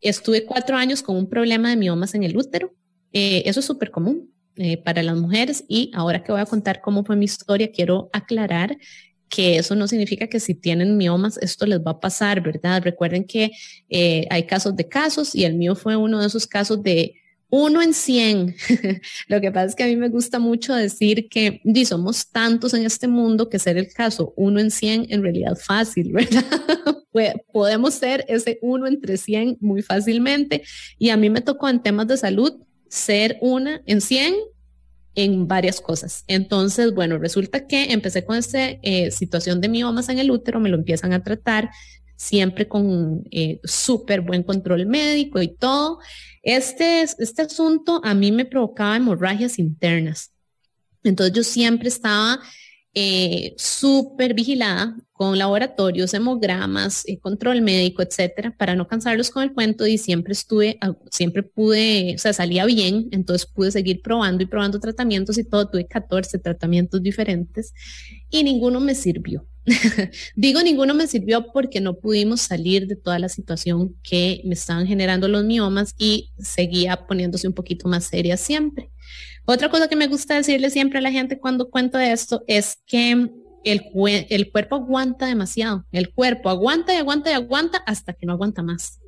[0.00, 2.72] estuve cuatro años con un problema de miomas en el útero.
[3.12, 6.82] Eh, eso es súper común eh, para las mujeres y ahora que voy a contar
[6.82, 8.78] cómo fue mi historia, quiero aclarar
[9.28, 12.80] que eso no significa que si tienen miomas esto les va a pasar, ¿verdad?
[12.84, 13.50] Recuerden que
[14.30, 17.16] hay casos de casos y el mío fue uno de esos casos de
[17.54, 18.56] uno en cien.
[19.28, 22.86] Lo que pasa es que a mí me gusta mucho decir que somos tantos en
[22.86, 26.44] este mundo que ser el caso uno en cien en realidad fácil, ¿verdad?
[27.52, 30.62] Podemos ser ese uno entre cien muy fácilmente
[30.98, 32.54] y a mí me tocó en temas de salud
[32.88, 34.34] ser una en cien
[35.14, 36.24] en varias cosas.
[36.28, 40.70] Entonces, bueno, resulta que empecé con esta eh, situación de miomas en el útero, me
[40.70, 41.68] lo empiezan a tratar
[42.16, 45.98] siempre con eh, súper buen control médico y todo.
[46.42, 50.32] Este, este asunto a mí me provocaba hemorragias internas.
[51.04, 52.40] Entonces yo siempre estaba
[52.94, 59.54] eh, súper vigilada con laboratorios, hemogramas, eh, control médico, etcétera, para no cansarlos con el
[59.54, 60.78] cuento y siempre estuve,
[61.10, 65.70] siempre pude, o sea, salía bien, entonces pude seguir probando y probando tratamientos y todo,
[65.70, 67.72] tuve 14 tratamientos diferentes
[68.30, 69.46] y ninguno me sirvió.
[70.36, 74.86] Digo ninguno me sirvió porque no pudimos salir de toda la situación que me estaban
[74.86, 78.90] generando los miomas y seguía poniéndose un poquito más seria siempre.
[79.44, 82.78] Otra cosa que me gusta decirle siempre a la gente cuando cuento de esto es
[82.86, 83.30] que
[83.64, 83.90] el,
[84.28, 85.84] el cuerpo aguanta demasiado.
[85.92, 89.00] El cuerpo aguanta y aguanta y aguanta hasta que no aguanta más.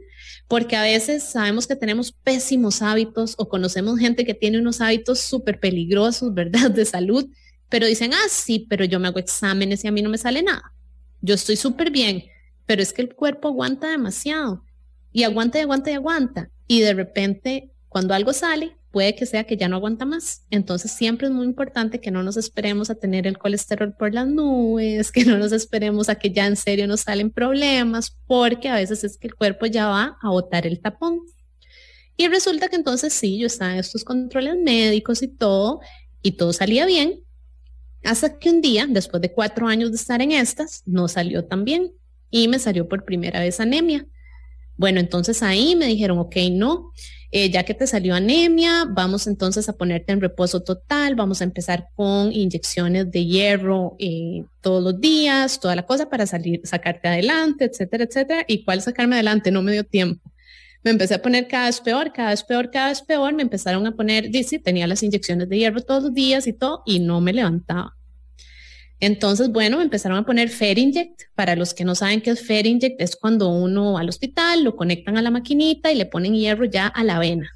[0.49, 5.21] Porque a veces sabemos que tenemos pésimos hábitos o conocemos gente que tiene unos hábitos
[5.21, 6.71] súper peligrosos, ¿verdad?
[6.71, 7.29] De salud,
[7.68, 10.42] pero dicen, ah, sí, pero yo me hago exámenes y a mí no me sale
[10.42, 10.72] nada.
[11.20, 12.24] Yo estoy súper bien,
[12.66, 14.64] pero es que el cuerpo aguanta demasiado
[15.12, 16.50] y aguanta y aguanta y aguanta.
[16.66, 20.44] Y de repente, cuando algo sale, puede que sea que ya no aguanta más.
[20.50, 24.29] Entonces siempre es muy importante que no nos esperemos a tener el colesterol por las
[24.29, 28.77] nubes, que no nos esperemos a que ya en serio nos salen problemas, porque a
[28.77, 31.22] veces es que el cuerpo ya va a botar el tapón.
[32.16, 35.81] Y resulta que entonces sí, yo estaba en estos controles médicos y todo,
[36.22, 37.24] y todo salía bien,
[38.05, 41.64] hasta que un día, después de cuatro años de estar en estas, no salió tan
[41.64, 41.93] bien
[42.31, 44.07] y me salió por primera vez anemia.
[44.77, 46.93] Bueno, entonces ahí me dijeron, ok, no,
[47.31, 51.45] eh, ya que te salió anemia, vamos entonces a ponerte en reposo total, vamos a
[51.45, 57.09] empezar con inyecciones de hierro eh, todos los días, toda la cosa para salir, sacarte
[57.09, 58.45] adelante, etcétera, etcétera.
[58.47, 59.51] ¿Y cuál sacarme adelante?
[59.51, 60.31] No me dio tiempo.
[60.85, 63.33] Me empecé a poner cada vez peor, cada vez peor, cada vez peor.
[63.33, 66.83] Me empezaron a poner, dice, tenía las inyecciones de hierro todos los días y todo,
[66.85, 67.97] y no me levantaba.
[69.01, 71.23] Entonces, bueno, me empezaron a poner Ferinject.
[71.35, 75.16] Para los que no saben qué es Ferinject, es cuando uno al hospital, lo conectan
[75.16, 77.51] a la maquinita y le ponen hierro ya a la vena.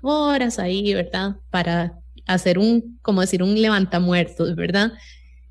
[0.00, 1.36] Horas ahí, ¿verdad?
[1.50, 4.92] Para hacer un, como decir, un levantamuertos, ¿verdad?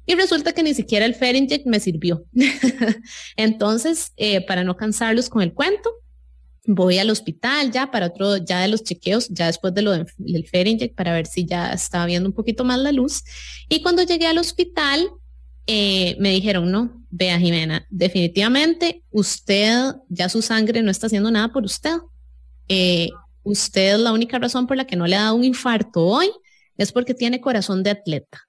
[0.08, 2.26] Y resulta que ni siquiera el Ferinject me sirvió.
[3.36, 5.92] Entonces, eh, para no cansarlos con el cuento,
[6.72, 10.48] voy al hospital ya para otro, ya de los chequeos, ya después de lo del
[10.48, 13.24] Ferinject, para ver si ya estaba viendo un poquito más la luz.
[13.68, 15.10] Y cuando llegué al hospital,
[15.66, 21.52] eh, me dijeron, no, vea Jimena, definitivamente usted, ya su sangre no está haciendo nada
[21.52, 21.98] por usted.
[22.68, 23.10] Eh,
[23.42, 26.30] usted la única razón por la que no le ha dado un infarto hoy
[26.78, 28.48] es porque tiene corazón de atleta,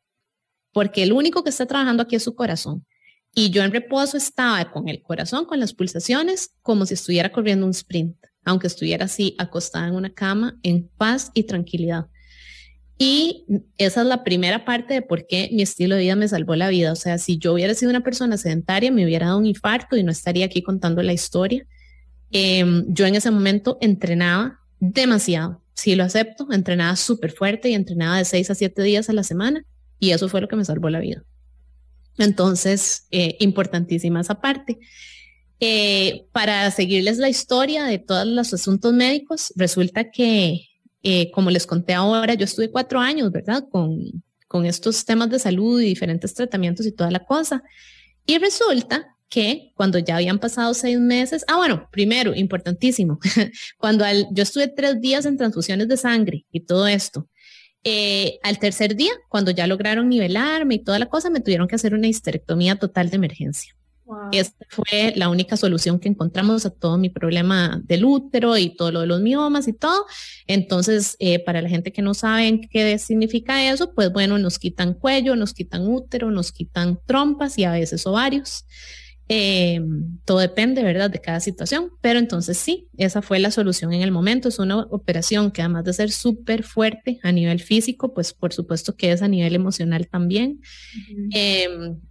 [0.73, 2.85] porque el único que está trabajando aquí es su corazón.
[3.35, 7.65] Y yo en reposo estaba con el corazón, con las pulsaciones, como si estuviera corriendo
[7.65, 12.07] un sprint, aunque estuviera así acostada en una cama, en paz y tranquilidad.
[13.03, 13.47] Y
[13.79, 16.69] esa es la primera parte de por qué mi estilo de vida me salvó la
[16.69, 16.93] vida.
[16.93, 20.03] O sea, si yo hubiera sido una persona sedentaria, me hubiera dado un infarto y
[20.03, 21.67] no estaría aquí contando la historia.
[22.31, 25.63] Em, yo en ese momento entrenaba demasiado.
[25.73, 29.23] Si lo acepto, entrenaba súper fuerte y entrenaba de seis a siete días a la
[29.23, 29.65] semana.
[29.99, 31.25] Y eso fue lo que me salvó la vida.
[32.21, 34.79] Entonces, eh, importantísima esa parte.
[35.59, 40.67] Eh, para seguirles la historia de todos los asuntos médicos, resulta que
[41.03, 43.65] eh, como les conté ahora, yo estuve cuatro años, ¿verdad?
[43.71, 47.63] Con, con estos temas de salud y diferentes tratamientos y toda la cosa.
[48.27, 53.19] Y resulta que cuando ya habían pasado seis meses, ah, bueno, primero, importantísimo,
[53.79, 57.29] cuando yo estuve tres días en transfusiones de sangre y todo esto,
[57.85, 61.77] eh, al tercer día, cuando ya lograron nivelarme y toda la cosa, me tuvieron que
[61.77, 63.75] hacer una histerectomía total de emergencia.
[64.33, 68.91] Esta fue la única solución que encontramos a todo mi problema del útero y todo
[68.91, 70.05] lo de los miomas y todo.
[70.47, 74.95] Entonces, eh, para la gente que no sabe qué significa eso, pues bueno, nos quitan
[74.95, 78.65] cuello, nos quitan útero, nos quitan trompas y a veces ovarios.
[79.33, 79.81] Eh,
[80.25, 84.11] todo depende, ¿verdad?, de cada situación, pero entonces sí, esa fue la solución en el
[84.11, 84.49] momento.
[84.49, 88.97] Es una operación que además de ser súper fuerte a nivel físico, pues por supuesto
[88.97, 90.61] que es a nivel emocional también.
[91.33, 91.69] Eh,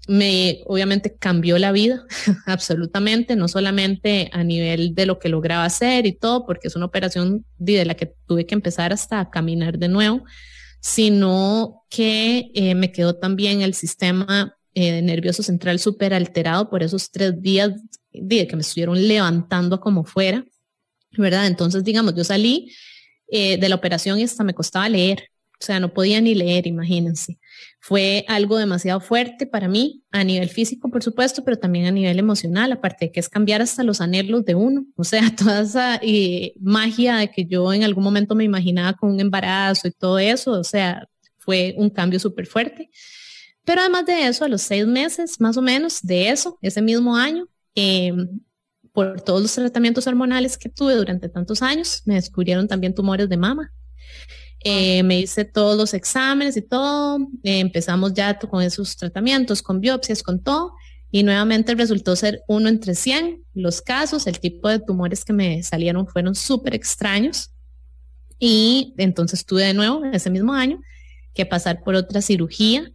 [0.08, 2.06] me obviamente cambió la vida,
[2.46, 6.86] absolutamente, no solamente a nivel de lo que lograba hacer y todo, porque es una
[6.86, 10.24] operación de la que tuve que empezar hasta a caminar de nuevo,
[10.80, 17.12] sino que eh, me quedó también el sistema eh, nervioso central súper alterado por esos
[17.12, 17.72] tres días
[18.12, 20.46] de que me estuvieron levantando como fuera,
[21.18, 21.48] ¿verdad?
[21.48, 22.72] Entonces, digamos, yo salí
[23.28, 25.30] eh, de la operación y hasta me costaba leer,
[25.62, 27.38] o sea, no podía ni leer, imagínense.
[27.82, 32.18] Fue algo demasiado fuerte para mí, a nivel físico, por supuesto, pero también a nivel
[32.18, 36.00] emocional, aparte de que es cambiar hasta los anhelos de uno, o sea, toda esa
[36.02, 40.18] eh, magia de que yo en algún momento me imaginaba con un embarazo y todo
[40.18, 42.90] eso, o sea, fue un cambio súper fuerte.
[43.70, 47.16] Pero además de eso, a los seis meses más o menos de eso, ese mismo
[47.16, 48.40] año, em,
[48.92, 53.38] por todos los tratamientos hormonales que tuve durante tantos años, me descubrieron también tumores de
[53.38, 53.72] mama.
[54.62, 59.80] Eh, me hice todos los exámenes y todo, eh, empezamos ya con esos tratamientos, con
[59.80, 60.74] biopsias, con todo,
[61.12, 65.62] y nuevamente resultó ser uno entre 100 los casos, el tipo de tumores que me
[65.62, 67.52] salieron fueron súper extraños,
[68.40, 70.82] y entonces tuve de nuevo ese mismo año
[71.36, 72.92] que pasar por otra cirugía,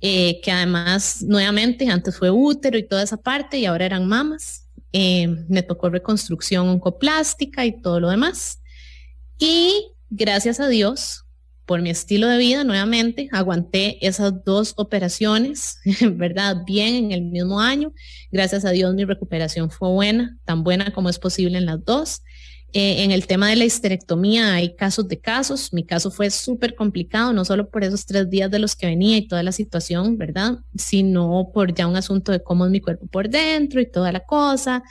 [0.00, 4.68] eh, que además nuevamente antes fue útero y toda esa parte, y ahora eran mamas.
[4.92, 8.60] me tocó reconstrucción oncoplástica y todo lo demás.
[9.38, 11.26] Y gracias a Dios,
[11.66, 15.78] por mi estilo de vida, nuevamente aguanté esas dos operaciones,
[16.12, 16.58] ¿verdad?
[16.64, 17.92] Bien en el mismo año.
[18.30, 22.22] Gracias a Dios mi recuperación fue buena, tan buena como es posible en las dos.
[22.78, 25.72] Eh, en el tema de la histerectomía hay casos de casos.
[25.72, 29.16] Mi caso fue súper complicado, no solo por esos tres días de los que venía
[29.16, 30.58] y toda la situación, ¿verdad?
[30.76, 34.20] Sino por ya un asunto de cómo es mi cuerpo por dentro y toda la
[34.20, 34.82] cosa.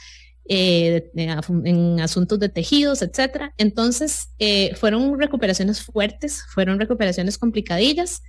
[0.46, 3.54] Eh, en asuntos de tejidos, etcétera.
[3.56, 8.24] Entonces, eh, fueron recuperaciones fuertes, fueron recuperaciones complicadillas,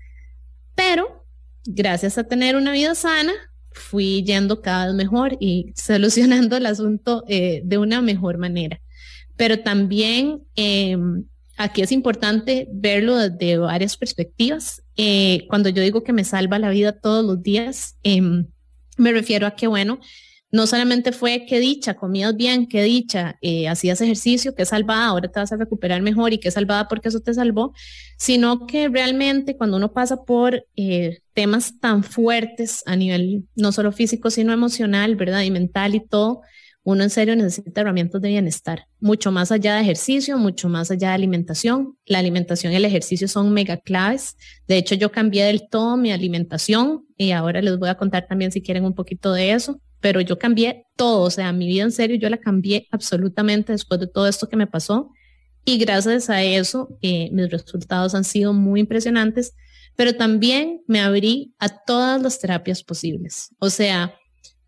[0.75, 1.27] pero
[1.65, 3.33] gracias a tener una vida sana,
[3.73, 8.83] fui yendo cada vez mejor y solucionando el asunto eh, de una mejor manera.
[9.37, 11.25] Pero también em,
[11.57, 14.83] aquí es importante verlo desde varias perspectivas.
[15.49, 18.47] cuando yo digo que me salva la vida todos los días, em,
[18.97, 20.01] me refiero a que, bueno,
[20.53, 25.29] no solamente fue qué dicha, comías bien, qué dicha, eh, hacías ejercicio, qué salvada, ahora
[25.29, 27.75] te vas a recuperar mejor y qué salvada porque eso te salvó,
[28.17, 33.93] sino que realmente cuando uno pasa por eh, temas tan fuertes a nivel no solo
[33.93, 35.43] físico, sino emocional, ¿verdad?
[35.43, 36.43] Y mental y todo,
[36.87, 41.09] uno en serio necesita herramientas de bienestar, mucho más allá de ejercicio, mucho más allá
[41.09, 41.99] de alimentación.
[42.07, 44.37] La alimentación y el ejercicio son mega claves.
[44.69, 48.53] De hecho, yo cambié del todo mi alimentación y ahora les voy a contar también
[48.53, 51.91] si quieren un poquito de eso pero yo cambié todo, o sea, mi vida en
[51.91, 55.11] serio yo la cambié absolutamente después de todo esto que me pasó
[55.65, 59.57] y gracias a eso eh, mis resultados han sido muy impresionantes,
[59.97, 64.15] pero también me abrí a todas las terapias posibles, o sea,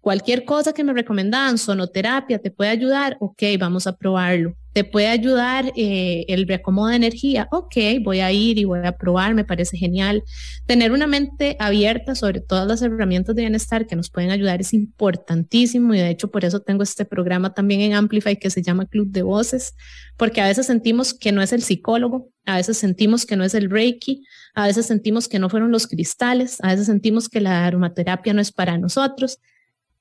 [0.00, 5.08] cualquier cosa que me recomendaban, sonoterapia, te puede ayudar, ok, vamos a probarlo te puede
[5.08, 7.48] ayudar eh, el reacomodo de energía.
[7.50, 10.22] Ok, voy a ir y voy a probar, me parece genial.
[10.66, 14.72] Tener una mente abierta sobre todas las herramientas de bienestar que nos pueden ayudar es
[14.72, 18.86] importantísimo y de hecho por eso tengo este programa también en Amplify que se llama
[18.86, 19.74] Club de Voces,
[20.16, 23.54] porque a veces sentimos que no es el psicólogo, a veces sentimos que no es
[23.54, 24.22] el Reiki,
[24.54, 28.40] a veces sentimos que no fueron los cristales, a veces sentimos que la aromaterapia no
[28.40, 29.40] es para nosotros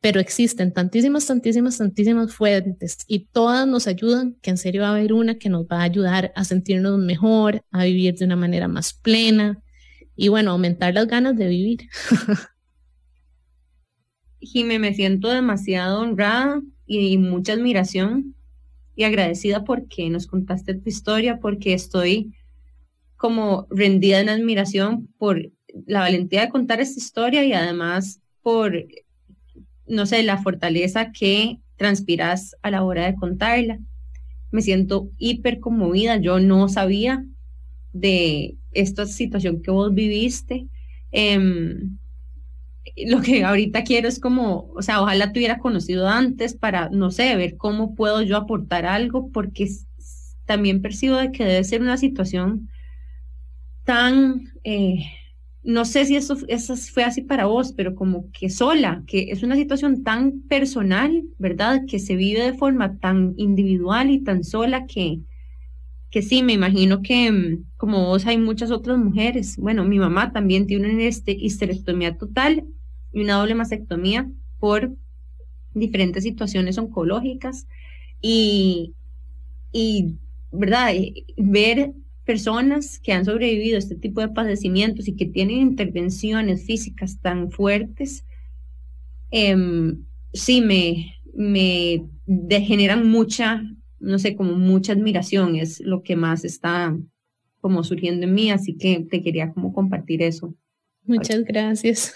[0.08, 4.91] pero existen tantísimas, tantísimas, tantísimas fuentes y todas nos ayudan, que en serio va a
[4.91, 8.70] haber una que nos va a ayudar a sentirnos mejor, a vivir de una manera
[8.70, 9.62] más plena
[10.15, 11.89] y bueno, aumentar las ganas de vivir.
[14.39, 18.34] Jime, me siento demasiado honrada y mucha admiración
[18.96, 22.34] y agradecida porque nos contaste tu historia, porque estoy
[23.17, 25.52] como rendida en admiración por
[25.86, 28.74] la valentía de contar esta historia y además por
[29.88, 33.80] no sé, la fortaleza que transpiras a la hora de contarla.
[34.52, 37.26] Me siento hiper conmovida, yo no sabía
[37.93, 40.67] de esta situación que vos viviste.
[41.12, 41.97] Em,
[42.95, 47.12] lo que ahorita quiero es como, o sea, ojalá te hubiera conocido antes para, no
[47.12, 49.69] sé, ver cómo puedo yo aportar algo, porque
[50.45, 52.69] también percibo de que debe ser una situación
[53.84, 55.06] tan eh,
[55.67, 59.58] no sé si eso, fue así para vos, pero como que sola, que es una
[59.58, 61.82] situación tan personal, ¿verdad?
[61.86, 65.19] Que se vive de forma tan individual y tan sola que,
[66.10, 69.58] que sí, me imagino que mm, como vos hay muchas otras mujeres.
[69.58, 72.63] Bueno, mi mamá también tiene una este, histerectomía total
[73.12, 74.96] y una doble mastectomía por
[75.73, 77.67] diferentes situaciones oncológicas
[78.21, 78.96] y,
[79.73, 80.15] y
[80.50, 80.94] ¿verdad?
[81.35, 81.92] Ver
[82.28, 87.50] personas que han sobrevivido a este tipo de padecimientos y que tienen intervenciones físicas tan
[87.50, 88.25] fuertes,
[89.32, 92.06] em, sí me, me
[92.62, 93.63] generan mucha,
[94.00, 96.96] no sé, como mucha admiración, es lo que más está
[97.62, 100.54] como surgiendo en mí, así que te quería como compartir eso.
[101.06, 102.13] Muchas gracias.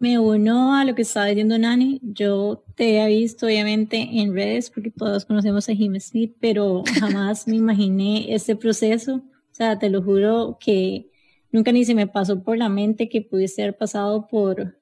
[0.00, 2.00] Me uno a lo que estaba diciendo Nani.
[2.02, 7.46] Yo te he visto obviamente en redes porque todos conocemos a Jim Smith, pero jamás
[7.46, 9.16] me imaginé este proceso.
[9.16, 11.10] O sea, te lo juro que
[11.52, 14.80] nunca ni se me pasó por la mente que pudiese haber pasado por,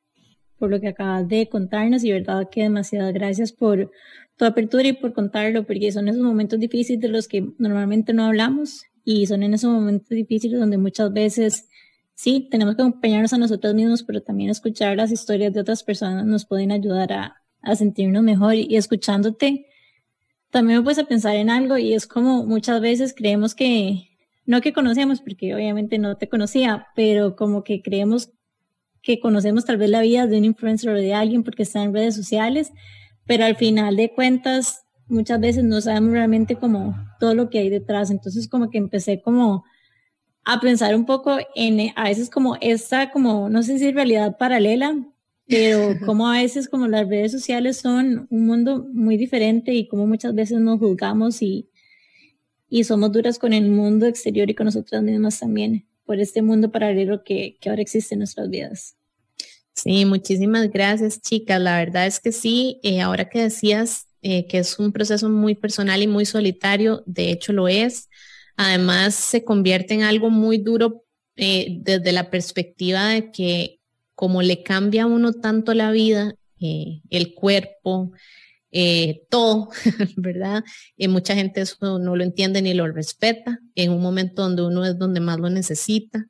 [0.56, 3.90] por lo que acabas de contarnos y verdad que demasiadas gracias por
[4.36, 8.24] tu apertura y por contarlo, porque son esos momentos difíciles de los que normalmente no
[8.24, 11.66] hablamos y son en esos momentos difíciles donde muchas veces
[12.18, 16.26] sí, tenemos que acompañarnos a nosotros mismos, pero también escuchar las historias de otras personas
[16.26, 19.66] nos pueden ayudar a, sentirnos mejor y, escuchándote.
[20.50, 24.08] También me a pensar en algo y es como muchas veces creemos que,
[24.46, 28.30] no que conocemos, porque obviamente no te conocía, pero como que creemos
[29.00, 31.94] que conocemos tal vez la vida de un influencer o de alguien porque está en
[31.94, 32.72] redes sociales,
[33.26, 37.70] pero al final de cuentas muchas veces no sabemos realmente como todo lo que hay
[37.70, 38.10] detrás.
[38.10, 39.64] Entonces como que empecé como
[40.50, 44.38] a pensar un poco en eh, a veces como esta, como, no sé si realidad
[44.38, 44.96] paralela,
[45.46, 50.06] pero como a veces como las redes sociales son un mundo muy diferente y como
[50.06, 51.68] muchas veces nos juzgamos y,
[52.70, 56.72] y somos duras con el mundo exterior y con nosotras mismas también, por este mundo
[56.72, 58.96] paralelo que, que ahora existe en nuestras vidas.
[59.74, 61.60] Sí, muchísimas gracias, chicas.
[61.60, 65.54] La verdad es que sí, eh, ahora que decías eh, que es un proceso muy
[65.54, 68.08] personal y muy solitario, de hecho lo es.
[68.60, 71.04] Además, se convierte en algo muy duro
[71.36, 73.78] eh, desde la perspectiva de que
[74.16, 78.10] como le cambia a uno tanto la vida, eh, el cuerpo,
[78.72, 79.68] eh, todo,
[80.16, 80.64] ¿verdad?
[80.96, 84.84] Y mucha gente eso no lo entiende ni lo respeta en un momento donde uno
[84.84, 86.26] es donde más lo necesita.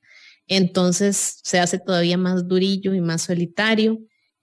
[0.46, 4.00] Entonces se hace todavía más durillo y más solitario,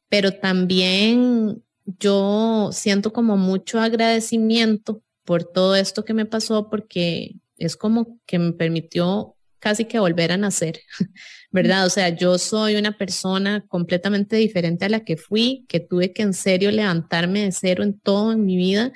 [0.10, 1.64] pero también
[2.00, 8.40] yo siento como mucho agradecimiento por todo esto que me pasó porque es como que
[8.40, 10.82] me permitió casi que volver a nacer,
[11.52, 11.86] ¿verdad?
[11.86, 16.22] O sea, yo soy una persona completamente diferente a la que fui, que tuve que
[16.22, 18.92] en serio levantarme de cero en todo en mi vida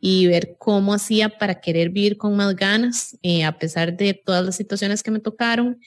[0.00, 4.44] y ver cómo hacía para querer vivir con más ganas, eh, a pesar de todas
[4.44, 5.80] las situaciones que me tocaron.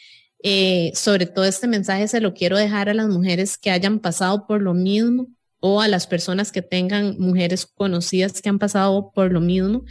[0.44, 4.48] Eh, sobre todo este mensaje se lo quiero dejar a las mujeres que hayan pasado
[4.48, 5.28] por lo mismo
[5.60, 9.84] o a las personas que tengan mujeres conocidas que han pasado por lo mismo,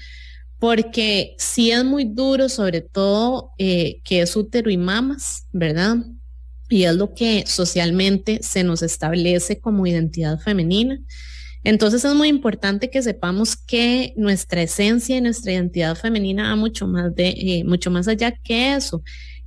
[0.60, 5.96] porque sí es muy duro, sobre todo eh, que es útero y mamas, ¿verdad?
[6.68, 11.00] Y es lo que socialmente se nos establece como identidad femenina.
[11.64, 16.86] Entonces es muy importante que sepamos que nuestra esencia y nuestra identidad femenina va mucho
[16.86, 19.02] más de, eh, mucho más allá que eso.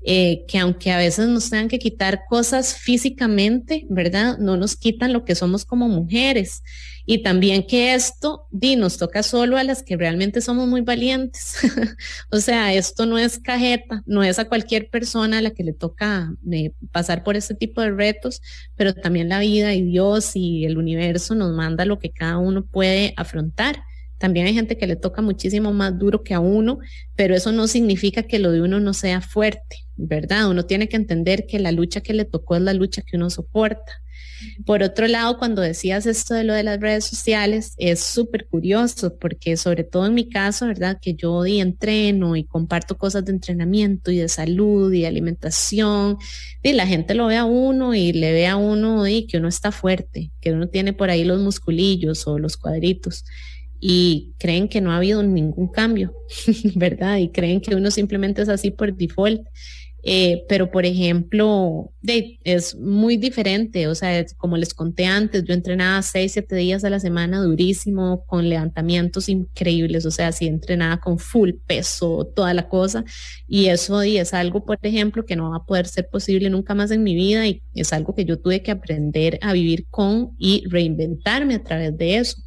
[0.05, 4.37] Eh, que aunque a veces nos tengan que quitar cosas físicamente, ¿verdad?
[4.37, 6.61] No nos quitan lo que somos como mujeres.
[7.05, 11.57] Y también que esto di, nos toca solo a las que realmente somos muy valientes.
[12.31, 15.73] o sea, esto no es cajeta, no es a cualquier persona a la que le
[15.73, 18.41] toca eh, pasar por este tipo de retos,
[18.75, 22.65] pero también la vida y Dios y el universo nos manda lo que cada uno
[22.65, 23.83] puede afrontar.
[24.23, 26.79] También hay gente que le toca muchísimo más duro que a uno,
[27.17, 30.49] pero eso no significa que lo de uno no sea fuerte, ¿verdad?
[30.49, 33.29] Uno tiene que entender que la lucha que le tocó es la lucha que uno
[33.29, 33.91] soporta.
[34.65, 39.17] Por otro lado, cuando decías esto de lo de las redes sociales, es súper curioso
[39.19, 40.99] porque sobre todo en mi caso, ¿verdad?
[41.01, 46.15] Que yo y entreno y comparto cosas de entrenamiento y de salud y alimentación,
[46.61, 49.49] y la gente lo ve a uno y le ve a uno y que uno
[49.49, 53.25] está fuerte, que uno tiene por ahí los musculillos o los cuadritos
[53.85, 56.15] y creen que no ha habido ningún cambio,
[56.75, 57.17] ¿verdad?
[57.17, 59.41] Y creen que uno simplemente es así por default.
[60.05, 63.89] Eh, pero, por ejemplo, es muy diferente.
[63.89, 68.23] O sea, como les conté antes, yo entrenaba seis, siete días a la semana durísimo,
[68.25, 70.05] con levantamientos increíbles.
[70.05, 73.03] O sea, sí entrenaba con full peso, toda la cosa.
[73.49, 76.89] Y eso es algo, por ejemplo, que no va a poder ser posible nunca más
[76.91, 80.63] en mi vida y es algo que yo tuve que aprender a vivir con y
[80.69, 82.37] reinventarme a través de eso.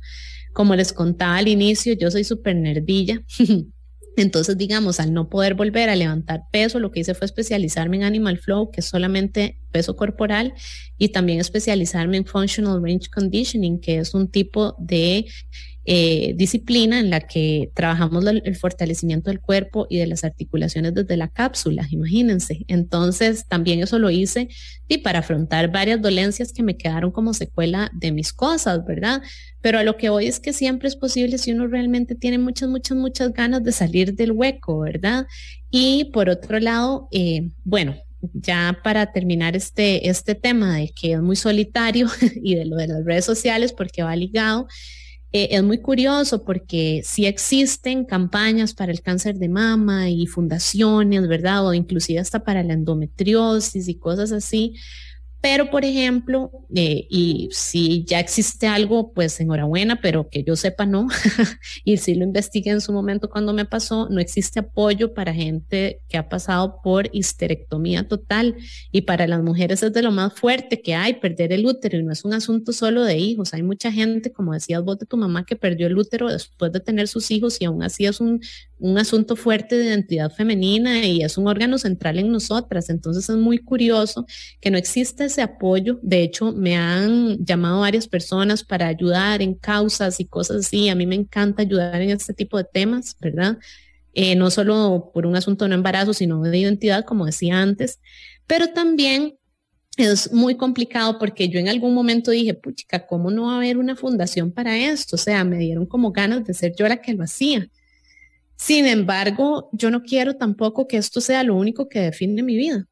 [0.57, 3.23] Como les contaba al inicio, yo soy súper nerdilla.
[4.17, 8.05] Entonces, digamos, al no poder volver a levantar peso, lo que hice fue especializarme en
[8.05, 10.55] Animal Flow, que es solamente peso corporal,
[10.97, 15.27] y también especializarme en Functional Range Conditioning, que es un tipo de
[15.89, 21.17] eh, disciplina en la que trabajamos el fortalecimiento del cuerpo y de las articulaciones desde
[21.17, 22.65] la cápsula, imagínense.
[22.67, 24.49] Entonces, también eso lo hice
[24.89, 29.23] y para afrontar varias dolencias que me quedaron como secuela de mis cosas, ¿verdad?
[29.61, 32.69] Pero a lo que voy es que siempre es posible si uno realmente tiene muchas,
[32.69, 35.27] muchas, muchas ganas de salir del hueco, ¿verdad?
[35.71, 37.97] Y por otro lado, eh, bueno,
[38.33, 42.09] ya para terminar este, este tema de que es muy solitario
[42.43, 44.67] y de lo de las redes sociales, porque va ligado,
[45.37, 51.29] eh, es muy curioso porque sí existen campañas para el cáncer de mama y fundaciones,
[51.29, 51.67] ¿verdad?
[51.67, 54.75] O inclusive hasta para la endometriosis y cosas así,
[55.41, 60.87] Pero, por ejemplo, eh, y si ya existe algo, pues enhorabuena, pero que yo sepa
[60.87, 61.07] no,
[61.85, 66.01] y si lo investigué en su momento cuando me pasó, no existe apoyo para gente
[66.09, 68.57] que ha pasado por histerectomía total.
[68.91, 72.03] Y para las mujeres es de lo más fuerte que hay, perder el útero, y
[72.03, 73.55] no es un asunto solo de hijos.
[73.55, 76.81] Hay mucha gente, como decías vos de tu mamá, que perdió el útero después de
[76.81, 78.41] tener sus hijos y aún así es un,
[78.79, 82.91] un asunto fuerte de identidad femenina y es un órgano central en nosotras.
[82.91, 84.27] Entonces es muy curioso
[84.61, 85.99] que no existe apoyo.
[86.03, 90.89] De hecho, me han llamado varias personas para ayudar en causas y cosas así.
[90.89, 93.59] A mí me encanta ayudar en este tipo de temas, ¿verdad?
[94.13, 98.01] Eh, no solo por un asunto de no embarazo, sino de identidad, como decía antes,
[98.47, 99.35] pero también
[99.97, 103.79] es muy complicado porque yo en algún momento dije, puchica, ¿cómo no va a haber
[103.79, 105.17] una fundación para esto?
[105.17, 107.69] O sea, me dieron como ganas de ser yo la que lo hacía.
[108.57, 112.89] Sin embargo, yo no quiero tampoco que esto sea lo único que define mi vida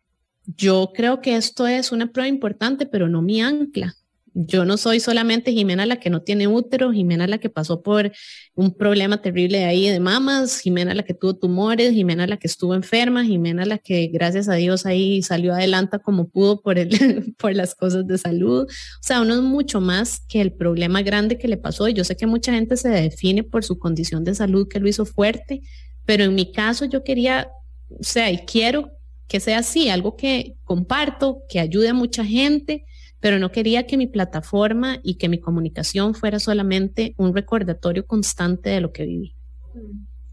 [0.47, 3.95] yo creo que esto es una prueba importante, pero no mi ancla.
[4.37, 8.11] Yo no soy solamente Jimena la que no tiene útero, Jimena la que pasó por
[8.57, 12.75] un problema terrible ahí de mamas, Jimena la que tuvo tumores, Jimena la que estuvo
[12.75, 16.91] enferma, Jimena la que gracias a Dios ahí salió adelante como pudo por, el,
[17.39, 18.65] por las cosas de salud.
[18.65, 21.87] O sea, uno es mucho más que el problema grande que le pasó.
[21.87, 24.89] Y yo sé que mucha gente se define por su condición de salud que lo
[24.89, 25.61] hizo fuerte,
[26.05, 27.51] pero en mi caso yo quería,
[27.89, 28.91] o sea, y quiero
[29.29, 32.85] que sea así, algo que comparto, que ayude a mucha gente,
[33.25, 38.69] pero no quería que mi plataforma y que mi comunicación fuera solamente un recordatorio constante
[38.69, 39.35] de lo que viví.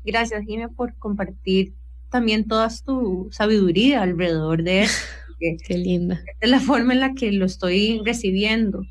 [0.04, 1.74] Gracias, Jimé, por compartir
[2.10, 5.06] también toda tu sabiduría alrededor de eso.
[5.40, 6.22] Qué linda.
[6.42, 8.84] Es la forma en la que lo estoy recibiendo.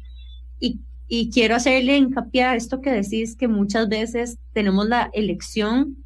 [0.59, 5.99] Y, y quiero hacerle hincapié a esto que decís, que muchas veces tenemos la elección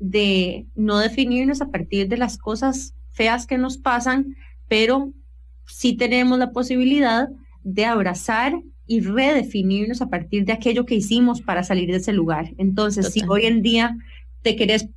[0.00, 4.34] de no definirnos a partir de las cosas feas que nos pasan,
[4.66, 5.12] pero
[5.66, 7.28] sí tenemos la posibilidad
[7.62, 12.52] de abrazar y redefinirnos a partir de aquello que hicimos para salir de ese lugar.
[12.58, 13.96] Entonces, si hoy en día
[14.42, 14.88] te querés,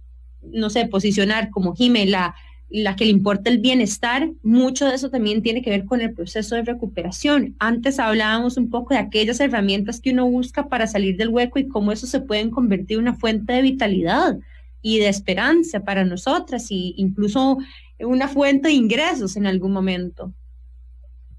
[0.43, 2.35] no sé, posicionar como Jime, la,
[2.69, 6.13] la que le importa el bienestar, mucho de eso también tiene que ver con el
[6.13, 7.55] proceso de recuperación.
[7.57, 11.67] Antes hablábamos un poco de aquellas herramientas que uno busca para salir del hueco y
[11.67, 14.37] cómo eso se pueden convertir en una fuente de vitalidad
[14.83, 17.57] y de esperanza para nosotras y incluso
[17.99, 20.33] una fuente de ingresos en algún momento.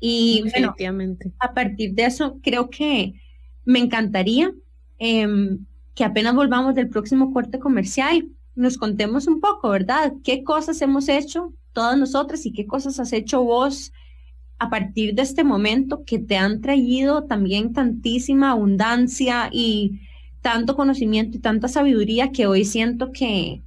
[0.01, 0.75] Y bueno,
[1.39, 3.15] a partir de eso, creo que
[3.65, 4.53] me encantaría
[4.99, 10.15] em, que apenas volvamos del próximo corte comercial, nos contemos un poco, ¿verdad?
[10.25, 13.93] ¿Qué cosas hemos hecho todas nosotras y qué cosas has hecho vos
[14.59, 20.01] a partir de este momento que te han traído también tantísima abundancia y
[20.43, 23.63] tanto conocimiento y tanta sabiduría que hoy siento que,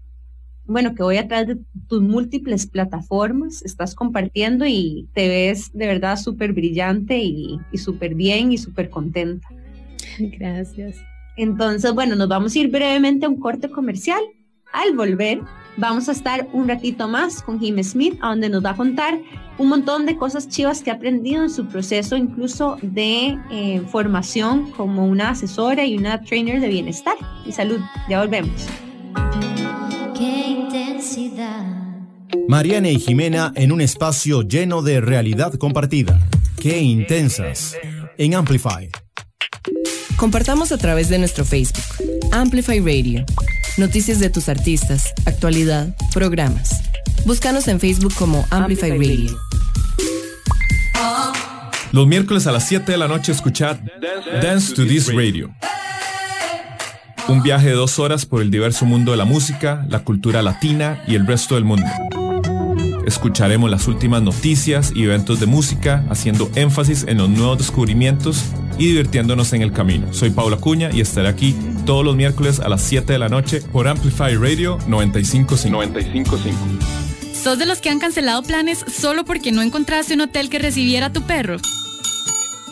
[0.66, 1.57] bueno, que hoy a través de
[1.88, 8.51] tus múltiples plataformas estás compartiendo y te ves de verdad súper brillante y, súper bien
[8.51, 9.47] y súper contenta.
[10.20, 10.97] Gracias.
[11.36, 14.22] Entonces, bueno, nos vamos a ir brevemente a un corte comercial.
[14.72, 15.41] Al volver,
[15.78, 19.20] vamos a estar un ratito más con Jim Smith, a donde nos va a contar
[19.57, 24.72] un montón de cosas chivas que ha aprendido en su proceso, incluso de eh, formación
[24.72, 27.80] como una asesora y una trainer de bienestar y salud.
[28.09, 28.68] Ya volvemos.
[31.16, 31.66] Intensidad.
[32.47, 36.20] Mariana y Jimena en un espacio lleno de realidad compartida.
[36.59, 37.76] Qué intensas.
[38.18, 38.89] En Amplify.
[40.16, 41.84] Compartamos a través de nuestro Facebook.
[42.32, 43.26] Amplify Radio.
[43.78, 46.82] Noticias de tus artistas, actualidad, programas.
[47.26, 49.38] Búscanos en Facebook como Amplify Radio.
[51.91, 53.78] Los miércoles a las 7 de la noche escuchad
[54.41, 55.53] Dance to This Radio
[57.28, 61.03] un viaje de dos horas por el diverso mundo de la música, la cultura latina
[61.07, 61.86] y el resto del mundo.
[63.05, 68.43] Escucharemos las últimas noticias y eventos de música, haciendo énfasis en los nuevos descubrimientos
[68.78, 70.13] y divirtiéndonos en el camino.
[70.13, 71.55] Soy Paula Cuña y estaré aquí
[71.86, 75.69] todos los miércoles a las 7 de la noche por Amplify Radio 955.
[75.69, 76.57] 955.
[77.34, 81.07] ¿Sos de los que han cancelado planes solo porque no encontraste un hotel que recibiera
[81.07, 81.57] a tu perro?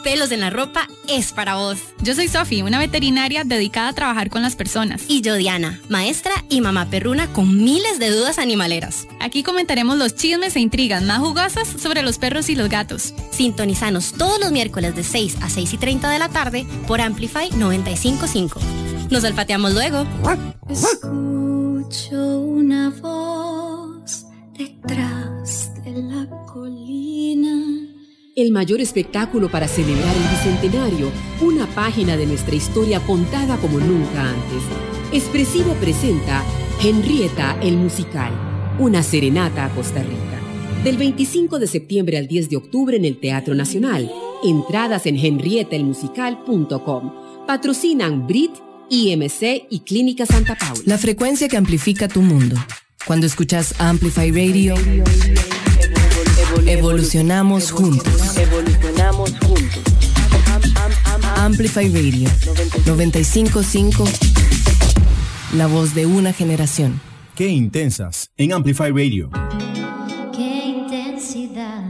[0.04, 1.80] Pelos en la ropa es para vos.
[2.02, 5.04] Yo soy Sofi, una veterinaria dedicada a trabajar con las personas.
[5.08, 9.08] Y yo Diana, maestra y mamá perruna con miles de dudas animaleras.
[9.20, 13.14] Aquí comentaremos los chismes e intrigas más jugosas sobre los perros y los gatos.
[13.32, 17.50] Sintonizanos todos los miércoles de 6 a 6 y 30 de la tarde por Amplify
[17.52, 18.60] 955.
[19.10, 20.06] Nos olfateamos luego.
[20.70, 27.91] Escucho una voz detrás de la colina
[28.42, 31.12] el mayor espectáculo para celebrar el Bicentenario,
[31.42, 34.64] una página de nuestra historia contada como nunca antes.
[35.14, 36.44] Expresivo presenta
[36.84, 38.34] Henrietta el Musical,
[38.80, 40.42] una serenata a Costa Rica.
[40.84, 44.12] Del 25 de septiembre al 10 de octubre en el Teatro Nacional.
[44.44, 47.14] Entradas en henrietelmusical.com.
[47.46, 48.52] Patrocinan Brit,
[48.90, 50.82] IMC y Clínica Santa Paula.
[50.86, 52.56] La frecuencia que amplifica tu mundo.
[53.06, 54.74] Cuando escuchas Amplify Radio,
[56.68, 58.38] evolucionamos juntos.
[58.38, 59.84] Evolucionamos juntos.
[61.38, 62.30] Amplify Radio
[62.86, 64.04] 955,
[65.56, 67.02] la voz de una generación.
[67.36, 69.30] Qué intensas en Amplify Radio.
[70.36, 71.84] Qué intensidad.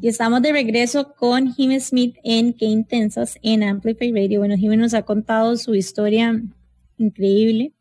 [0.00, 4.40] Y estamos de regreso con Jimmy Smith en Qué intensas en Amplify Radio.
[4.40, 6.40] Bueno, Jimmy nos ha contado su historia
[6.96, 7.74] increíble.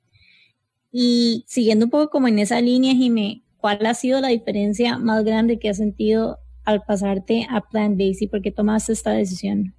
[0.92, 5.24] Y siguiendo un poco como en esa línea, Jimmy, ¿cuál ha sido la diferencia más
[5.24, 9.77] grande que has sentido al pasarte a Plant Based y por qué tomaste esta decisión?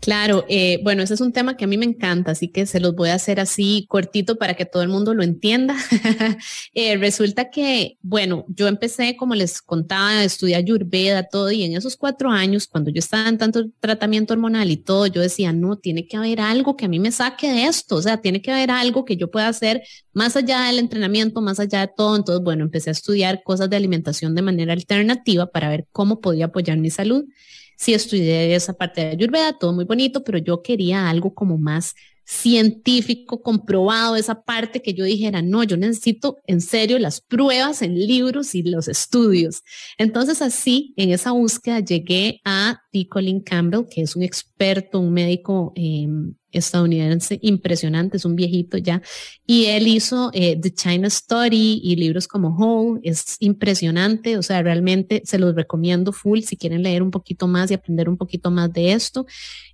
[0.00, 2.80] Claro, eh, bueno, ese es un tema que a mí me encanta, así que se
[2.80, 5.76] los voy a hacer así cortito para que todo el mundo lo entienda.
[6.74, 11.76] Eh, resulta que, bueno, yo empecé, como les contaba, a estudiar Ayurveda, todo, y en
[11.76, 15.76] esos cuatro años, cuando yo estaba en tanto tratamiento hormonal y todo, yo decía, no,
[15.76, 18.50] tiene que haber algo que a mí me saque de esto, o sea, tiene que
[18.50, 19.82] haber algo que yo pueda hacer
[20.12, 22.16] más allá del entrenamiento, más allá de todo.
[22.16, 26.46] Entonces, bueno, empecé a estudiar cosas de alimentación de manera alternativa para ver cómo podía
[26.46, 27.24] apoyar mi salud
[27.82, 31.96] sí estudié esa parte de Ayurveda, todo muy bonito, pero yo quería algo como más
[32.24, 37.98] científico, comprobado, esa parte que yo dijera, no, yo necesito en serio las pruebas en
[37.98, 39.62] libros y los estudios.
[39.98, 43.08] Entonces así, en esa búsqueda llegué a T.
[43.08, 46.06] Colin Campbell, que es un experto, un médico eh,
[46.58, 49.02] estadounidense impresionante, es un viejito ya,
[49.46, 54.62] y él hizo eh, The China Story y libros como Whole, es impresionante, o sea,
[54.62, 58.50] realmente se los recomiendo full si quieren leer un poquito más y aprender un poquito
[58.50, 59.26] más de esto.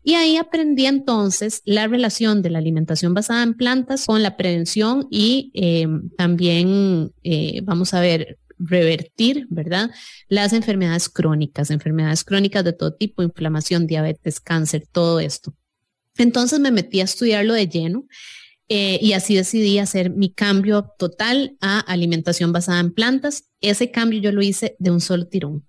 [0.03, 5.07] Y ahí aprendí entonces la relación de la alimentación basada en plantas con la prevención
[5.11, 9.91] y eh, también, eh, vamos a ver, revertir, ¿verdad?
[10.29, 15.55] Las enfermedades crónicas, enfermedades crónicas de todo tipo, inflamación, diabetes, cáncer, todo esto.
[16.19, 18.07] Entonces me metí a estudiarlo de lleno
[18.69, 23.45] eh, y así decidí hacer mi cambio total a alimentación basada en plantas.
[23.61, 25.65] Ese cambio yo lo hice de un solo tirón.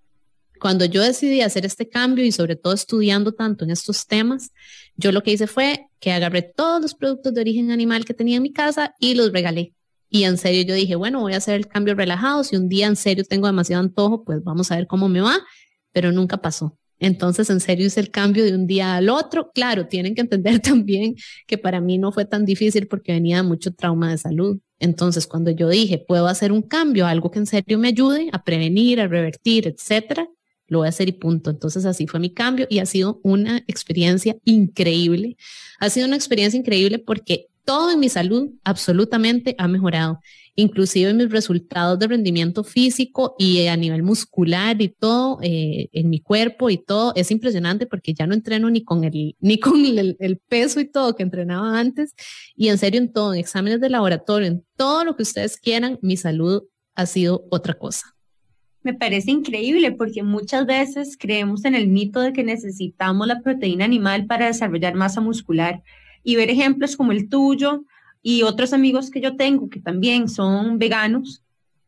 [0.60, 4.52] Cuando yo decidí hacer este cambio y sobre todo estudiando tanto en estos temas,
[4.98, 8.38] yo lo que hice fue que agarré todos los productos de origen animal que tenía
[8.38, 9.74] en mi casa y los regalé.
[10.10, 12.44] Y en serio yo dije, bueno, voy a hacer el cambio relajado.
[12.44, 15.38] Si un día en serio tengo demasiado antojo, pues vamos a ver cómo me va.
[15.94, 16.78] Pero nunca pasó.
[17.00, 19.52] Entonces, en serio, hice el cambio de un día al otro.
[19.54, 21.16] Claro, tienen que entender también
[21.48, 24.60] que para mí no fue tan difícil porque venía mucho trauma de salud.
[24.80, 28.44] Entonces, cuando yo dije, puedo hacer un cambio, algo que en serio me ayude a
[28.44, 30.28] prevenir, a revertir, etcétera,
[30.68, 31.50] lo voy a hacer y punto.
[31.50, 35.38] Entonces, así fue mi cambio y ha sido una experiencia increíble.
[35.80, 40.20] Ha sido una experiencia increíble porque todo en mi salud absolutamente ha mejorado
[40.60, 46.20] inclusive mis resultados de rendimiento físico y a nivel muscular y todo eh, en mi
[46.20, 50.42] cuerpo y todo es impresionante porque ya no entreno ni con el ni con el,
[50.48, 52.14] peso y todo que entrenaba antes
[52.56, 56.00] y en serio en todo, en exámenes de laboratorio, en todo lo que ustedes quieran,
[56.02, 56.64] mi salud
[56.96, 58.16] ha sido otra cosa.
[58.82, 63.86] Me parece increíble porque muchas veces creemos en el mito de que necesitamos la proteína
[63.86, 65.84] animal para desarrollar masa muscular
[66.24, 67.84] y ver ejemplos como el tuyo,
[68.22, 71.44] y otros amigos que yo tengo que también son veganos,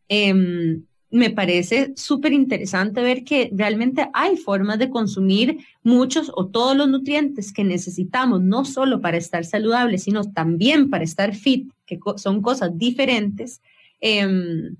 [0.07, 6.75] em, me parece súper interesante ver que realmente hay formas de consumir muchos o todos
[6.75, 11.99] los nutrientes que necesitamos, no solo para estar saludables, sino también para estar fit, que
[12.15, 13.61] son cosas diferentes.
[13.99, 14.71] Eh,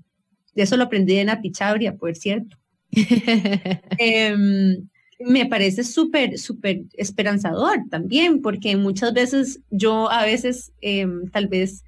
[0.54, 2.56] eso lo aprendí en Apichabria, por cierto.
[3.98, 4.88] Em,
[5.26, 11.84] me parece súper, súper esperanzador también, porque muchas veces yo a veces em, tal vez,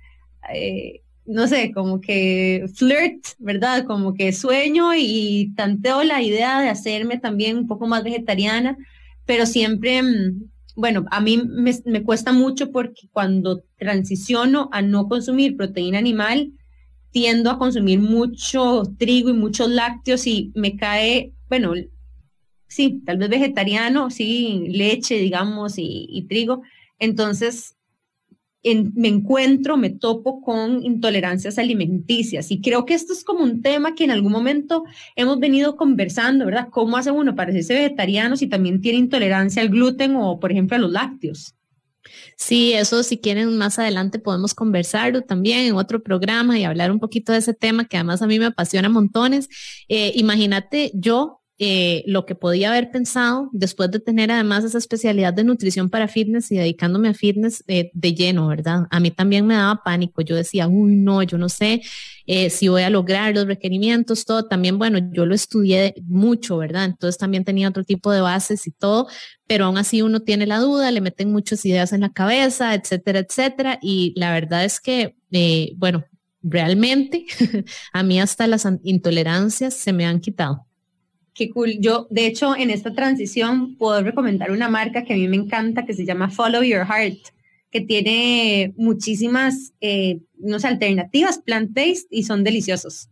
[0.53, 3.85] eh, no sé, como que flirt, ¿verdad?
[3.85, 8.77] Como que sueño y tanteo la idea de hacerme también un poco más vegetariana,
[9.27, 15.09] pero siempre, em, bueno, a mí me, me cuesta mucho porque cuando transiciono a no
[15.09, 16.53] consumir proteína animal,
[17.15, 21.73] tiendo a consumir mucho trigo y muchos lácteos y me cae, bueno,
[22.75, 26.63] sí, tal vez vegetariano, sí, leche, digamos, y, trigo.
[26.99, 27.77] Entonces,
[28.63, 33.95] me encuentro, me topo con intolerancias alimenticias y creo que esto es como un tema
[33.95, 34.85] que en algún momento
[35.17, 36.69] hemos venido conversando, ¿verdad?
[36.71, 40.77] ¿Cómo hace uno para ser vegetariano si también tiene intolerancia al gluten o, por ejemplo,
[40.77, 41.55] a los lácteos?
[42.37, 46.99] Sí, eso si quieren más adelante podemos conversarlo también en otro programa y hablar un
[46.99, 49.49] poquito de ese tema que además a mí me apasiona montones.
[49.89, 55.33] Eh, imagínate yo eh, lo que podía haber pensado después de tener además esa especialidad
[55.33, 58.89] de nutrición para fitness y dedicándome a fitness eh, de lleno, ¿verdad?
[58.91, 60.21] A mí también me daba pánico.
[60.23, 61.81] Yo decía, uy, no, yo no sé
[62.27, 64.49] eh, si voy a lograr los requerimientos, todo.
[64.49, 66.87] También, bueno, yo lo estudié mucho, ¿verdad?
[66.87, 69.07] Entonces también tenía otro tipo de bases y todo,
[69.47, 73.21] pero aún así uno tiene la duda, le meten muchas ideas en la cabeza, etcétera,
[73.21, 73.79] etcétera.
[73.81, 75.17] Y la verdad es que,
[75.77, 76.05] bueno,
[76.43, 77.27] realmente
[77.93, 80.67] a mí hasta las intolerancias se me han quitado.
[81.35, 81.79] Qué cool.
[81.81, 85.85] Yo, de hecho, en esta transición puedo recomendar una marca que a mí me encanta
[85.85, 87.19] que se llama Follow Your Heart,
[87.73, 90.21] que tiene muchísimas, eh,
[90.63, 93.09] alternativas plant-based y son deliciosos.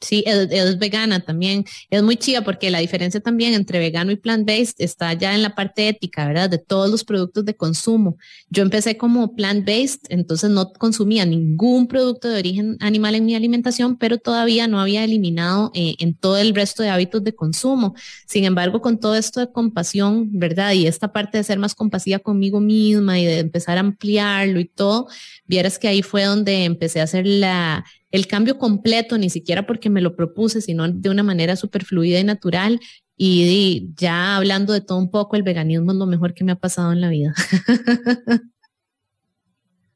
[0.00, 1.64] Sí, es, vegana también.
[1.88, 5.54] Es muy chida porque la diferencia también entre vegano y plant-based está ya en la
[5.54, 6.50] parte ética, ¿verdad?
[6.50, 8.18] De todos los productos de consumo.
[8.50, 13.96] Yo empecé como plant-based, entonces no consumía ningún producto de origen animal en mi alimentación,
[13.96, 17.94] pero todavía no había eliminado eh, en todo el resto de hábitos de consumo.
[18.26, 20.72] Sin embargo, con todo esto de compasión, ¿verdad?
[20.72, 24.66] Y esta parte de ser más compasiva conmigo misma y de empezar a ampliarlo y
[24.66, 25.08] todo,
[25.46, 29.90] vieras que ahí fue donde empecé a hacer la el cambio completo, ni siquiera porque
[29.90, 32.80] me lo propuse, sino de una manera súper fluida y natural.
[33.16, 36.56] Y, ya hablando de todo un poco, el veganismo es lo mejor que me ha
[36.56, 37.34] pasado en la vida.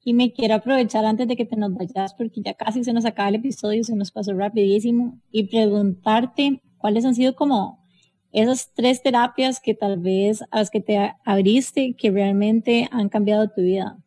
[0.03, 3.05] Y me quiero aprovechar antes de que te nos vayas, porque ya casi se nos
[3.05, 7.85] acaba el episodio, se nos pasó rapidísimo, y preguntarte cuáles han sido como
[8.33, 13.51] esas tres terapias que tal vez a las que te abriste, que realmente han cambiado
[13.51, 13.99] tu vida.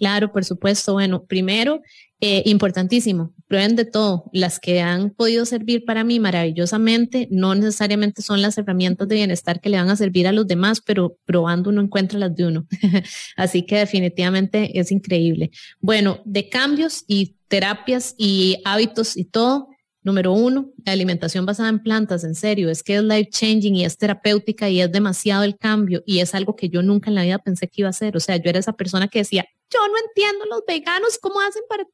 [0.00, 0.94] Claro, por supuesto.
[0.94, 1.82] Bueno, primero,
[2.22, 4.30] eh, importantísimo, prueben de todo.
[4.32, 9.60] Las que han podido servir para mí maravillosamente, no necesariamente son las herramientas de bienestar
[9.60, 12.66] que le van a servir a los demás, pero probando uno encuentra las de uno.
[13.36, 15.50] Así que definitivamente es increíble.
[15.80, 19.68] Bueno, de cambios y terapias y hábitos y todo,
[20.02, 23.84] Número uno, la alimentación basada en plantas, en serio, es que es life changing y
[23.84, 27.22] es terapéutica y es demasiado el cambio y es algo que yo nunca en la
[27.22, 28.16] vida pensé que iba a hacer.
[28.16, 31.62] O sea, yo era esa persona que decía, yo no entiendo los veganos cómo hacen
[31.68, 31.86] para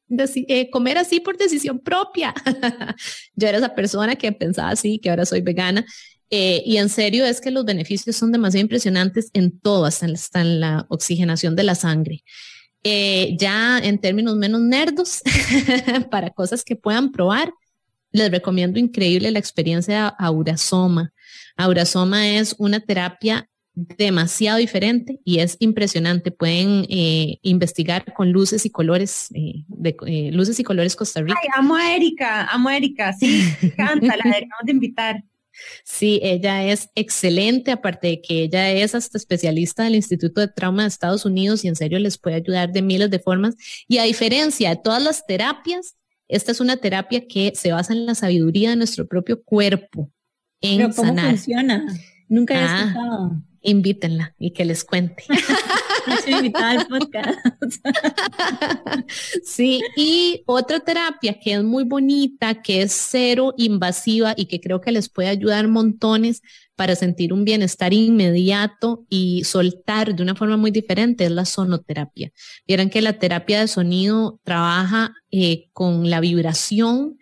[0.48, 2.32] eh, comer así por decisión propia.
[3.34, 5.84] yo era esa persona que pensaba así, que ahora soy vegana.
[6.30, 10.06] Eh, y en serio es que los beneficios son demasiado impresionantes en todo, hasta
[10.40, 12.22] en, la oxigenación de la sangre.
[12.84, 15.22] Eh, ya en términos menos nerdos,
[16.10, 17.52] para cosas que puedan probar,
[18.16, 21.12] les recomiendo increíble la experiencia de Aurasoma.
[21.56, 26.30] Aurasoma es una terapia demasiado diferente y es impresionante.
[26.30, 31.38] Pueden eh, investigar con luces y colores, eh, de, eh, luces y colores Costa Rica.
[31.42, 35.24] Ay, amo a Erika, amo a Erika, sí, encanta, la debemos de invitar.
[35.84, 40.82] Sí, ella es excelente, aparte de que ella es hasta especialista del Instituto de Trauma
[40.82, 43.56] de Estados Unidos y en serio les puede ayudar de miles de formas.
[43.88, 45.96] Y a diferencia de todas las terapias,
[46.28, 50.10] esta es una terapia que se basa en la sabiduría de nuestro propio cuerpo.
[50.60, 51.86] En ¿Pero cómo funciona?
[52.28, 53.42] Nunca he ah, escuchado.
[53.62, 55.24] Invítenla y que les cuente.
[59.44, 64.80] sí, y otra terapia que es muy bonita, que es cero invasiva y que creo
[64.80, 66.42] que les puede ayudar montones
[66.76, 72.30] para sentir un bienestar inmediato y soltar de una forma muy diferente es la sonoterapia.
[72.66, 77.18] Vieran que la terapia de sonido trabaja eh, con la vibración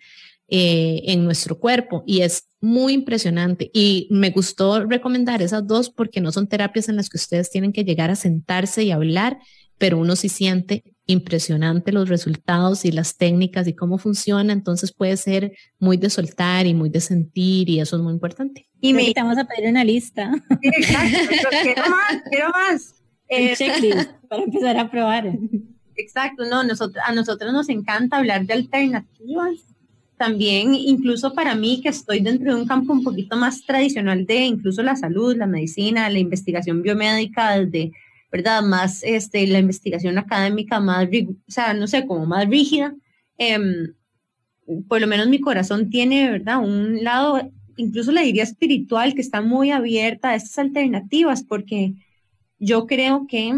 [0.48, 3.70] eh, en nuestro cuerpo y es muy impresionante.
[3.74, 7.72] Y me gustó recomendar esas dos porque no son terapias en las que ustedes tienen
[7.72, 9.38] que llegar a sentarse y hablar,
[9.76, 15.18] pero uno sí siente impresionante los resultados y las técnicas y cómo funciona, entonces puede
[15.18, 18.66] ser muy de soltar y muy de sentir y eso es muy importante.
[18.80, 20.32] Y me invitamos a pedir una lista.
[20.62, 21.18] exacto,
[21.62, 22.94] quiero más, quiero más.
[23.28, 25.38] Eh, checklist para empezar a probar.
[25.96, 29.73] Exacto, no, nosotros, a nosotros nos encanta hablar de alternativas.
[30.16, 34.44] También, incluso para mí, que estoy dentro de un campo un poquito más tradicional de
[34.44, 37.92] incluso la salud, la medicina, la investigación biomédica, desde
[38.34, 38.62] ¿verdad?
[38.62, 42.92] Más este, la investigación académica, más, o sea, no sé, como más rígida.
[43.38, 43.94] Em,
[44.88, 46.58] por lo menos mi corazón tiene, ¿verdad?
[46.58, 51.94] Un lado, incluso le diría espiritual, que está muy abierta a estas alternativas, porque
[52.58, 53.54] yo creo que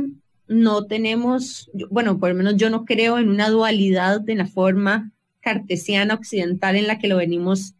[0.47, 5.11] no tenemos, bueno, por lo menos yo no creo en una dualidad de la forma
[5.47, 7.75] cartesiana occidental en la que lo venimos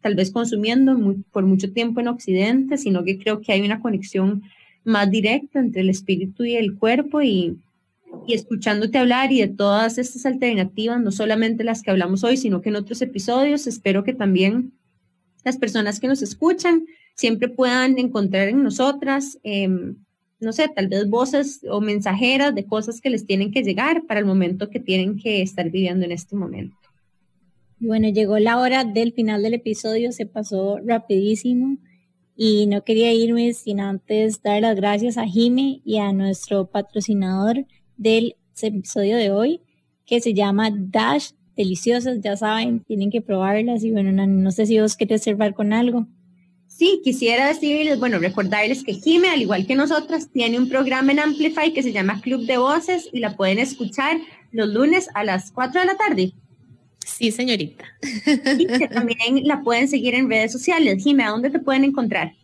[0.00, 0.96] tal vez consumiendo
[1.32, 4.44] por mucho tiempo en Occidente, sino que creo que hay una conexión
[4.84, 7.58] más directo entre el espíritu y el cuerpo y,
[8.28, 12.60] y escuchándote hablar y de todas estas alternativas, no solamente las que hablamos hoy, sino
[12.60, 14.70] que en otros episodios, espero que también
[15.44, 19.96] las personas que nos escuchan siempre puedan encontrar en nosotras, em,
[20.38, 24.20] no sé, tal vez voces o mensajeras de cosas que les tienen que llegar para
[24.20, 26.87] el momento que tienen que estar viviendo en este momento.
[27.80, 31.78] Bueno, llegó la hora del final del episodio, se pasó rapidísimo
[32.34, 37.66] y no quería irme sin antes dar las gracias a Jime y a nuestro patrocinador
[37.96, 39.60] del episodio de hoy,
[40.06, 44.80] que se llama Dash Deliciosas, ya saben, tienen que probarlas y bueno, no, sé si
[44.80, 46.08] vos querés cerrar con algo.
[46.66, 51.20] Sí, quisiera decirles, bueno, recordarles que Jime, al igual que nosotras, tiene un programa en
[51.20, 54.18] Amplify que se llama Club de Voces y la pueden escuchar
[54.50, 56.32] los lunes a las 4 de la tarde.
[57.08, 57.84] Sí, señorita.
[58.58, 61.02] Y que también la pueden seguir en redes sociales.
[61.02, 62.37] Jime, ¿a dónde te pueden encontrar?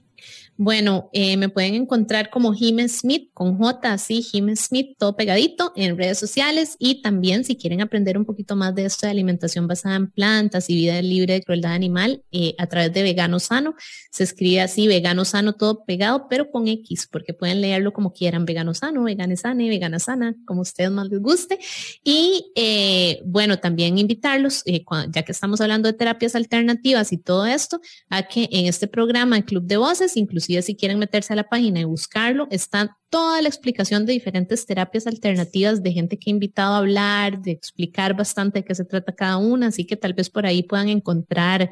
[0.57, 5.73] Bueno, eh, me pueden encontrar como Jimen Smith con J, así Jimen Smith, todo pegadito
[5.75, 9.67] en redes sociales y también si quieren aprender un poquito más de esto de alimentación
[9.67, 13.75] basada en plantas y vida libre de crueldad animal eh, a través de Vegano Sano,
[14.13, 18.45] se escribe así Vegano Sano todo pegado, pero con X, porque pueden leerlo como quieran,
[18.45, 21.59] Vegano Sano, Vegana Sane, Vegana Sana, como ustedes más les guste.
[22.05, 27.81] Y eh, bueno, también invitarlos, ya que estamos hablando de terapias alternativas y todo esto,
[28.09, 31.49] a que en este programa, en Club de Voces, incluso si quieren meterse a la
[31.49, 36.33] página y buscarlo, está toda la explicación de diferentes terapias alternativas de gente que he
[36.33, 40.15] invitado a hablar, de explicar bastante de qué se trata cada una, así que tal
[40.15, 41.71] vez por ahí puedan encontrar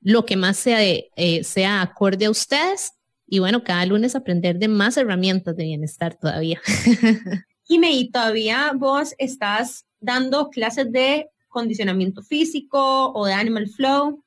[0.00, 2.92] lo que más sea, eh, sea acorde a ustedes
[3.26, 6.60] y bueno, cada lunes aprender de más herramientas de bienestar todavía.
[7.64, 14.22] Jime, y todavía vos estás dando clases de condicionamiento físico o de animal flow.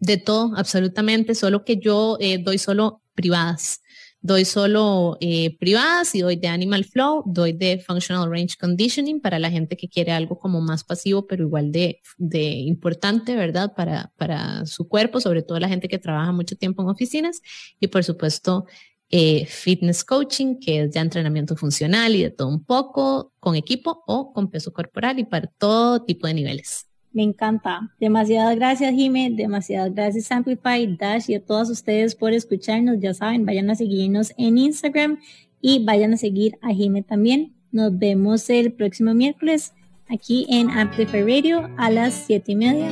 [0.00, 3.80] De todo, absolutamente, solo que yo eh, doy solo privadas.
[4.22, 9.38] Doy solo eh, privadas y doy de Animal Flow, doy de Functional Range Conditioning para
[9.38, 13.72] la gente que quiere algo como más pasivo, pero igual de, de importante, ¿verdad?
[13.74, 17.40] Para, para su cuerpo, sobre todo la gente que trabaja mucho tiempo en oficinas.
[17.78, 18.66] Y por supuesto,
[19.08, 24.02] eh, fitness coaching, que es ya entrenamiento funcional y de todo un poco, con equipo
[24.06, 26.89] o con peso corporal y para todo tipo de niveles.
[27.12, 27.90] Me encanta.
[27.98, 29.30] Demasiadas gracias, Jime.
[29.30, 33.00] Demasiadas gracias, Amplify, Dash y a todos ustedes por escucharnos.
[33.00, 35.18] Ya saben, vayan a seguirnos en Instagram
[35.60, 37.52] y vayan a seguir a Jime también.
[37.72, 39.72] Nos vemos el próximo miércoles
[40.08, 42.88] aquí en Amplify Radio a las siete y media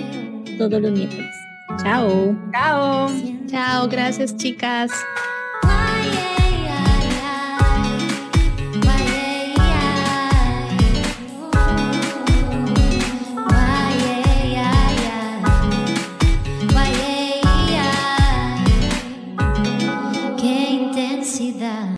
[0.58, 1.30] todos los miércoles.
[1.82, 2.36] Chao.
[2.52, 3.08] Chao.
[3.46, 3.88] Chao.
[3.88, 4.90] Gracias, chicas.